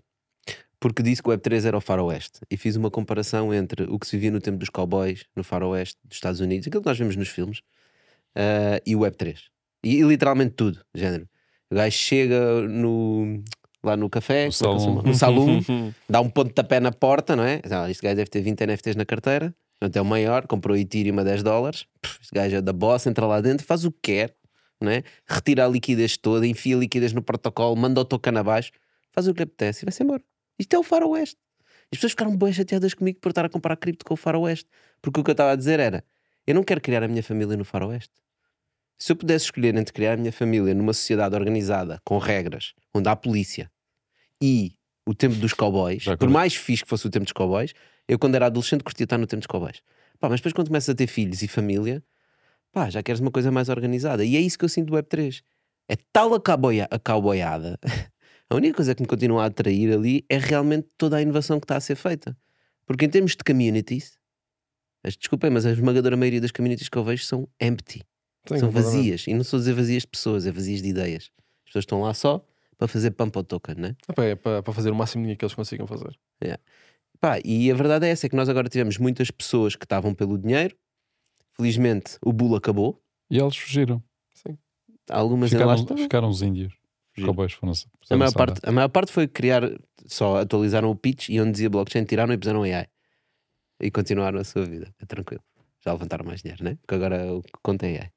[0.78, 4.06] porque disse que o Web3 era o faroeste e fiz uma comparação entre o que
[4.06, 7.16] se via no tempo dos cowboys no faroeste dos Estados Unidos, aquilo que nós vemos
[7.16, 7.62] nos filmes,
[8.34, 9.38] ah, e o Web3.
[9.84, 11.28] E, e literalmente tudo, género.
[11.70, 13.42] O gajo chega no,
[13.82, 15.02] lá no café, No é salão.
[15.02, 15.60] no salão,
[16.08, 17.60] dá um ponto de tapé na porta, não é?
[17.70, 21.18] Ah, este gajo deve ter 20 NFTs na carteira, portanto é o maior, comprou Ethereum
[21.18, 21.86] a 10 dólares.
[22.20, 24.36] Este gajo é da boss, entra lá dentro, faz o que quer,
[24.80, 25.02] não é?
[25.26, 28.70] retira a liquidez toda, enfia a liquidez no protocolo, manda o token abaixo,
[29.10, 30.22] faz o que lhe apetece e vai-se embora.
[30.58, 31.38] Isto é o faroeste.
[31.92, 34.68] As pessoas ficaram bem chateadas comigo por estar a comparar cripto com o faroeste,
[35.00, 36.04] porque o que eu estava a dizer era:
[36.46, 38.12] eu não quero criar a minha família no faroeste.
[38.98, 43.08] Se eu pudesse escolher entre criar a minha família numa sociedade organizada, com regras, onde
[43.08, 43.70] há polícia
[44.42, 44.72] e
[45.06, 47.72] o tempo dos cowboys, por mais fixe que fosse o tempo dos cowboys,
[48.08, 49.82] eu quando era adolescente curtia estar no tempo dos cowboys.
[50.18, 52.02] Pá, mas depois quando começas a ter filhos e família,
[52.72, 54.24] pá, já queres uma coisa mais organizada.
[54.24, 55.42] E é isso que eu sinto do Web3.
[55.88, 57.78] É tal a cowboyada
[58.48, 61.64] A única coisa que me continua a atrair ali é realmente toda a inovação que
[61.64, 62.36] está a ser feita.
[62.86, 64.18] Porque em termos de communities,
[65.02, 68.02] mas, desculpem, mas a esmagadora maioria das communities que eu vejo são empty.
[68.48, 69.26] Sim, são vazias.
[69.26, 71.30] E não estou a dizer vazias de pessoas, é vazias de ideias.
[71.64, 72.44] As pessoas estão lá só
[72.78, 73.96] para fazer pump ao token, né?
[74.08, 76.16] Epá, É para, para fazer o máximo que eles consigam fazer.
[77.20, 80.14] Pá, e a verdade é essa: é que nós agora tivemos muitas pessoas que estavam
[80.14, 80.76] pelo dinheiro.
[81.56, 83.02] Felizmente o bull acabou.
[83.30, 84.02] E eles fugiram.
[85.08, 86.74] Algumas ainda lá Ficaram, ficaram os índios.
[87.24, 87.72] Cowboys foram
[88.10, 89.62] A maior, parte, a maior parte foi criar,
[90.06, 92.86] só atualizaram o pitch e onde dizia blockchain, tiraram e puseram AI.
[93.80, 94.92] E continuaram a sua vida.
[95.00, 95.42] É tranquilo.
[95.84, 96.76] Já levantaram mais dinheiro, né?
[96.80, 98.10] Porque agora o que conta é AI.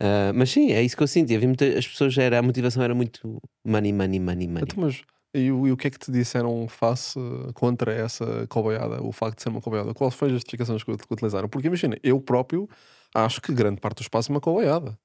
[0.00, 1.30] Ah, mas sim, é isso que eu sinto.
[1.30, 4.64] E havia muita, as pessoas já era, a motivação era muito money, money, money, money.
[4.70, 5.02] Então, mas
[5.34, 7.18] e, o- e o que é que te disseram face
[7.54, 9.94] contra essa coboiada, o facto de ser uma coboiada?
[9.94, 11.48] Quais foram as justificações que, que utilizaram?
[11.48, 12.68] Porque imagina, eu próprio
[13.14, 14.98] acho que grande parte do espaço é uma coboiada.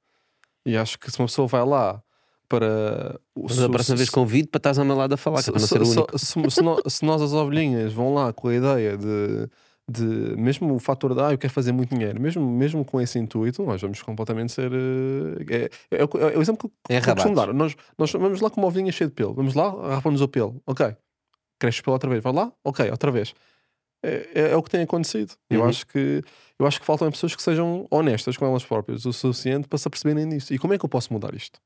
[0.65, 2.03] E acho que se uma pessoa vai lá
[2.59, 3.19] para.
[3.35, 5.41] o- Mas se- a próxima se- vez convido para estás ao meu lado a falar,
[5.41, 6.19] que é para não se, ser o se- único.
[6.19, 9.47] se- se se nós, as ovelhinhas, vão lá com a ideia de.
[9.89, 10.03] de
[10.37, 13.63] mesmo o fator de ah, eu quero fazer muito dinheiro, mesmo, mesmo com esse intuito,
[13.65, 14.71] nós vamos completamente ser.
[14.71, 17.45] eh, É, é, o- é o exemplo que É eu costumo rabatos.
[17.47, 17.53] dar.
[17.53, 20.61] Nós, nós vamos lá com uma ovelhinha cheia de pelo, vamos lá, rapamos o pelo,
[20.67, 20.95] ok,
[21.59, 23.33] cresce o pelo outra vez, vai lá, ok, outra vez.
[24.03, 25.33] É, é- é o que tem acontecido.
[25.49, 25.67] Eu Uhum.
[25.69, 26.23] acho que
[26.57, 29.87] eu acho que faltam pessoas que sejam honestas com elas próprias o suficiente para se
[29.87, 30.53] aperceberem disso.
[30.53, 31.59] E como é que eu posso mudar isto?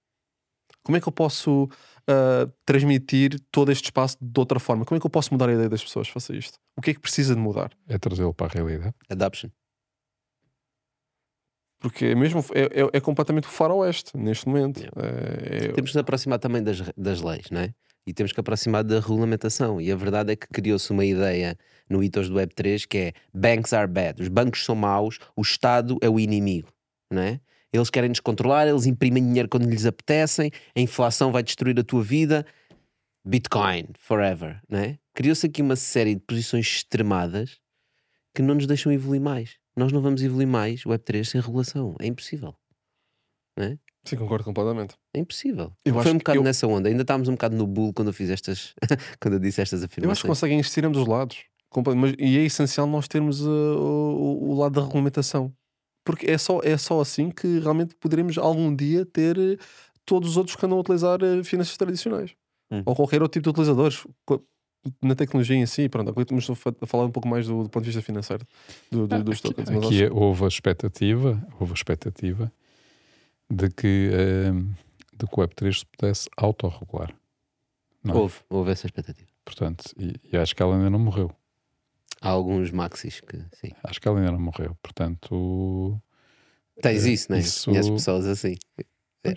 [0.85, 1.67] Como é que eu posso
[2.07, 4.85] ah, transmitir todo este espaço de outra forma?
[4.85, 6.07] Como é que eu posso mudar a ideia das pessoas?
[6.07, 6.59] Faça isto.
[6.77, 7.71] O que é que precisa de mudar?
[7.87, 8.93] É trazê-lo para a realidade.
[9.09, 9.49] Adoption.
[11.79, 14.81] Porque é mesmo é, é, é completamente o faroeste neste momento.
[14.95, 17.73] É- é- Temos que nos aproximar também das, das leis, não é?
[18.07, 19.81] E temos que aproximar da regulamentação.
[19.81, 21.57] E a verdade é que criou-se uma ideia
[21.89, 25.97] no Ethos do Web3 que é banks are bad, os bancos são maus, o Estado
[26.01, 26.71] é o inimigo,
[27.11, 27.39] não é?
[27.73, 31.83] Eles querem nos controlar, eles imprimem dinheiro quando lhes apetecem, a inflação vai destruir a
[31.83, 32.45] tua vida,
[33.25, 34.97] Bitcoin forever, não é?
[35.13, 37.59] Criou-se aqui uma série de posições extremadas
[38.33, 39.57] que não nos deixam evoluir mais.
[39.75, 42.55] Nós não vamos evoluir mais o Web3 sem regulação, é impossível.
[44.05, 44.95] Sim, concordo completamente.
[45.15, 45.73] É impossível.
[45.83, 46.89] Eu Foi um bocado eu- nessa onda.
[46.89, 48.75] Ainda estávamos um bocado no bull quando eu fiz estas.
[49.19, 50.27] quando eu disse estas Eu acho que afirmações.
[50.29, 51.43] conseguem existir ambos os lados.
[51.95, 55.51] Mas- e é essencial nós termos uh, o, o lado da regulamentação.
[56.05, 59.57] Porque é só, é só assim que realmente poderemos algum dia ter uh,
[60.05, 62.31] todos os outros que andam a utilizar uh, finanças tradicionais.
[62.71, 62.83] Hum.
[62.85, 64.05] Ou qualquer outro tipo de utilizadores.
[65.01, 67.63] Na tecnologia em si, pronto, agora estamos a fa- a falar um pouco mais do,
[67.63, 68.45] do ponto de vista financeiro
[68.91, 69.67] do, do, dos aqui tokens.
[69.87, 72.51] aqui acho- houve a expectativa, houve a expectativa
[73.49, 74.69] de que, ehm,
[75.17, 77.15] de que o Web3 se pudesse autorregular.
[78.07, 78.13] É?
[78.13, 79.27] Houve, houve essa expectativa.
[79.43, 81.31] Portanto, e, e acho que ela ainda não morreu.
[82.21, 83.71] Há alguns maxis que sim.
[83.83, 84.75] Acho que ela ainda não morreu.
[84.81, 86.01] Portanto,
[86.81, 87.39] Tens Eh, isso, não é?
[87.41, 88.55] isso- Conheces pessoas assim.
[89.23, 89.33] É.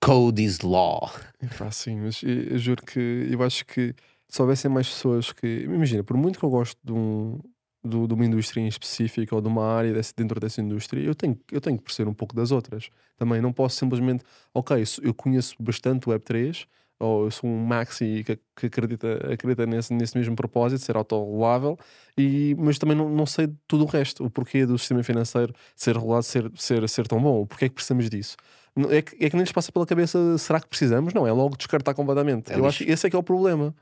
[0.00, 1.10] Code is law.
[1.58, 3.94] Pá, sim, mas eu, eu juro que eu acho que
[4.28, 5.46] se houvessem mais pessoas que.
[5.64, 7.40] Imagina, por muito que eu gosto de, um,
[7.82, 11.14] do- de uma indústria em específico ou de uma área desse- dentro dessa indústria, eu
[11.14, 12.90] tenho, eu tenho que perceber um pouco das outras.
[13.16, 16.66] Também não posso simplesmente, ok, eu conheço bastante o Web3,
[16.98, 21.78] ou eu sou um maxi que, que acredita, acredita nesse, nesse mesmo propósito, ser autorregulável,
[22.16, 24.24] e, mas também não, não sei tudo o resto.
[24.24, 27.68] O porquê do sistema financeiro ser regulado, ser, ser, ser tão bom, o porquê é
[27.68, 28.36] que precisamos disso.
[28.90, 31.14] É que, é que nem lhes passa pela cabeça, será que precisamos?
[31.14, 32.50] Não, é logo descartar completamente.
[32.50, 32.68] É Eu lixo.
[32.68, 33.74] acho que esse é que é o problema.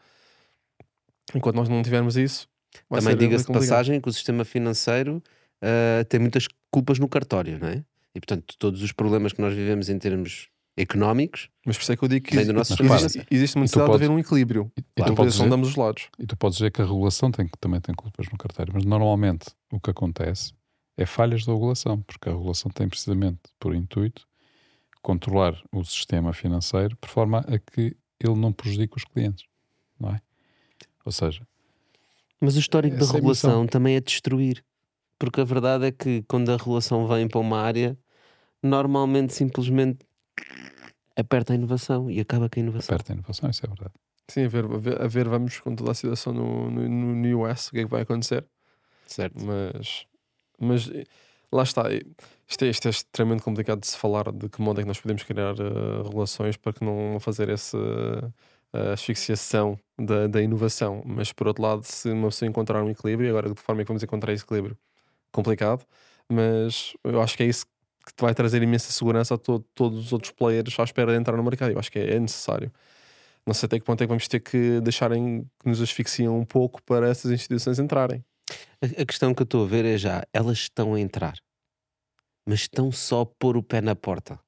[1.35, 2.47] Enquanto nós não tivermos isso,
[2.91, 5.23] Também diga-se de passagem que o sistema financeiro
[5.63, 7.85] ah, tem muitas culpas no cartório, não é?
[8.15, 11.97] E portanto, todos os problemas que nós vivemos em termos económicos, Mas por isso é
[11.97, 14.73] que eu digo que existe, existe, existe uma E necessidade de podes- haver um equilíbrio.
[14.77, 16.09] e, e A tu podes dizer, de ambos os lados.
[16.19, 19.47] e tu podes dizer que a regulação tem, também tem culpas no carteiro, mas normalmente
[19.71, 20.55] o que acontece
[20.97, 24.27] é falhas da regulação, porque a regulação tem precisamente por intuito
[25.03, 29.45] controlar o sistema financeiro por forma a que ele não prejudique os clientes,
[29.99, 30.21] não é?
[31.05, 31.47] Ou seja,
[32.41, 34.65] Mas o histórico da é regulação também é destruir.
[35.19, 37.97] Porque a verdade é que quando a regulação vem para uma área,
[38.63, 40.05] normalmente simplesmente
[41.17, 42.95] aperta a inovação e acaba com a inovação.
[42.95, 43.93] aperta a inovação, isso é verdade.
[44.31, 47.39] Sim, a ver, a ver, a ver vamos com toda a situação no, no, no-
[47.43, 48.47] US, o que é que vai acontecer.
[49.07, 49.45] Certo.
[49.45, 50.07] Mas,
[50.59, 51.05] mas eh,
[51.53, 51.93] lá está.
[51.93, 52.03] eh,
[52.49, 55.01] Isto é, isto é extremamente complicado de se falar de que modo é que nós
[55.01, 57.77] podemos criar eh, relações para que não fazer essa
[58.73, 61.03] eh, asfixiação da, da inovação.
[61.05, 63.83] Mas por outro lado, se uma pessoa encontrar um equilíbrio, e agora de que forma
[63.83, 64.79] é que vamos encontrar esse equilíbrio?
[65.33, 65.85] Complicado,
[66.29, 67.67] mas eu acho que é isso
[68.05, 71.19] que te vai trazer imensa segurança a to- todos os outros players à espera de
[71.19, 71.73] entrar no mercado.
[71.73, 72.73] Eu acho que é, é necessário.
[73.47, 76.45] Não sei até que ponto é que vamos ter que deixarem que nos asfixiam um
[76.45, 78.25] pouco para essas instituições entrarem.
[78.81, 81.35] A, a questão que eu estou a ver é já, elas estão a entrar,
[82.47, 84.39] mas estão só a pôr o pé na porta.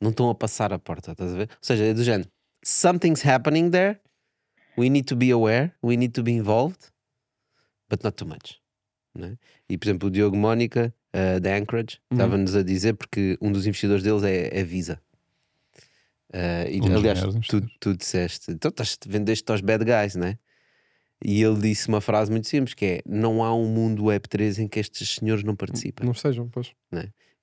[0.00, 1.48] Não estão a passar a porta, estás a ver?
[1.50, 2.28] Ou seja, é do género.
[2.64, 4.00] something's happening there.
[4.76, 6.90] We need to be aware, we need to be involved,
[7.88, 8.60] but not too much.
[9.14, 9.36] né?
[9.68, 12.16] E por exemplo, o Diogo Mónica uh, da Anchorage Uhum.
[12.16, 15.00] estava-nos a dizer porque um dos investidores deles é, é Visa.
[16.32, 20.38] Uh, e, Um aliás, tu, tu disseste, então estás, vendeste aos bad guys, né?
[21.22, 24.68] E ele disse uma frase muito simples que é: não há um mundo Web3 em
[24.68, 26.04] que estes senhores não participem.
[26.04, 26.72] Não estejam, pois.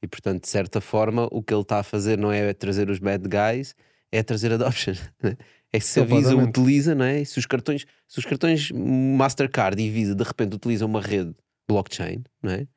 [0.01, 2.99] E portanto, de certa forma, o que ele está a fazer não é trazer os
[2.99, 3.75] bad guys,
[4.11, 4.93] é trazer adoption.
[5.21, 5.37] né?
[5.71, 7.23] É se a Visa utiliza, não é?
[7.23, 11.35] Se os cartões, se os cartões Mastercard e Visa de repente utilizam uma rede
[11.67, 12.67] blockchain, não é?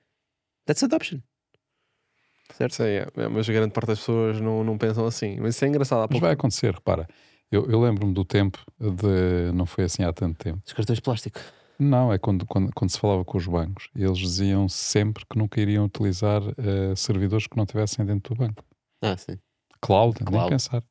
[0.71, 1.19] That's adoption.
[2.55, 2.77] Certo?
[2.77, 5.37] Sei, é, é, mas a grande parte das pessoas não, não pensam assim.
[5.41, 6.05] Mas isso é engraçado.
[6.05, 7.09] Há Mas vai acontecer, repara.
[7.51, 9.51] Eu, eu lembro-me do tempo de.
[9.53, 10.63] Não foi assim há tanto tempo.
[10.65, 11.41] Os cartões de plástico.
[11.77, 15.61] Não, é quando, quando, quando se falava com os bancos, eles diziam sempre que nunca
[15.61, 18.63] iriam utilizar eh, servidores que não estivessem dentro do banco.
[19.03, 19.39] Ah, sim.
[19.81, 20.51] Cloud, nem Cloud.
[20.51, 20.85] pensar.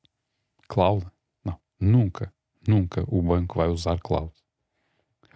[0.67, 1.05] Cloud.
[1.45, 2.33] Não, nunca,
[2.67, 4.33] nunca o banco vai usar cloud.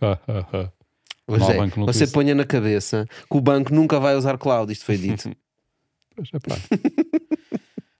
[1.28, 4.71] Há é, você ponha na cabeça que o banco nunca vai usar cloud.
[4.71, 5.32] Isto foi dito.
[6.15, 6.55] Pois é, pá.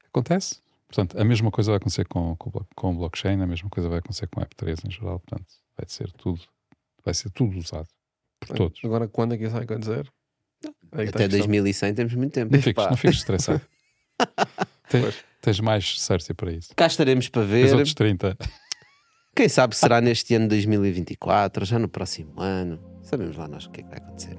[0.10, 0.58] Acontece.
[0.88, 3.98] Portanto, a mesma coisa vai acontecer com, com, com o blockchain, a mesma coisa vai
[3.98, 5.20] acontecer com o Web3 em geral.
[5.20, 6.40] Portanto, vai ser tudo,
[7.04, 7.88] vai ser tudo usado
[8.40, 8.80] por todos.
[8.84, 10.08] Agora, quando é que isso vai acontecer?
[10.92, 11.28] A Até questão.
[11.30, 12.56] 2100 temos muito tempo.
[12.56, 13.62] Não fiques, não fiques estressado.
[14.88, 16.70] tens, tens mais certeza para isso.
[16.76, 17.74] Cá estaremos para ver.
[17.74, 18.38] outros 30.
[19.36, 22.80] Quem sabe será neste ano de 2024, já no próximo ano.
[23.02, 24.38] Sabemos lá nós o que é que vai acontecer.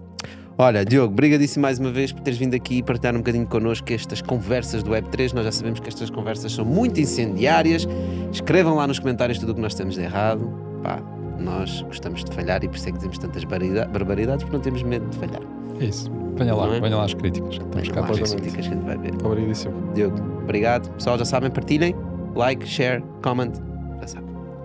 [0.56, 3.92] Olha, Diogo, brigadíssimo mais uma vez por teres vindo aqui e partilhar um bocadinho connosco
[3.92, 5.32] estas conversas do Web3.
[5.32, 7.88] Nós já sabemos que estas conversas são muito incendiárias.
[8.32, 10.48] Escrevam lá nos comentários tudo o que nós temos de errado.
[10.80, 11.02] Pá,
[11.40, 14.62] nós gostamos de falhar e por isso é que dizemos tantas barbaridade- barbaridades porque não
[14.62, 15.42] temos medo de falhar.
[15.80, 16.08] É isso.
[16.36, 16.80] Venha lá, é?
[16.80, 17.54] venha lá as críticas.
[17.54, 19.12] Estamos cá para as críticas que a gente vai ver.
[19.26, 19.92] Obrigadíssimo.
[19.92, 20.88] Diogo, obrigado.
[20.92, 21.96] Pessoal, já sabem, partilhem,
[22.36, 23.50] like, share, comment.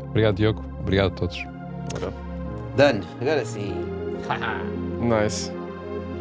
[0.09, 0.63] Obrigado, Diogo.
[0.79, 1.45] Obrigado a todos.
[2.75, 3.73] Done, agora sim.
[5.01, 5.51] Nice.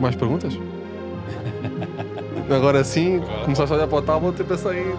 [0.01, 0.55] Mais perguntas?
[2.51, 4.95] Agora sim, começaste a olhar para o tablet e pensei.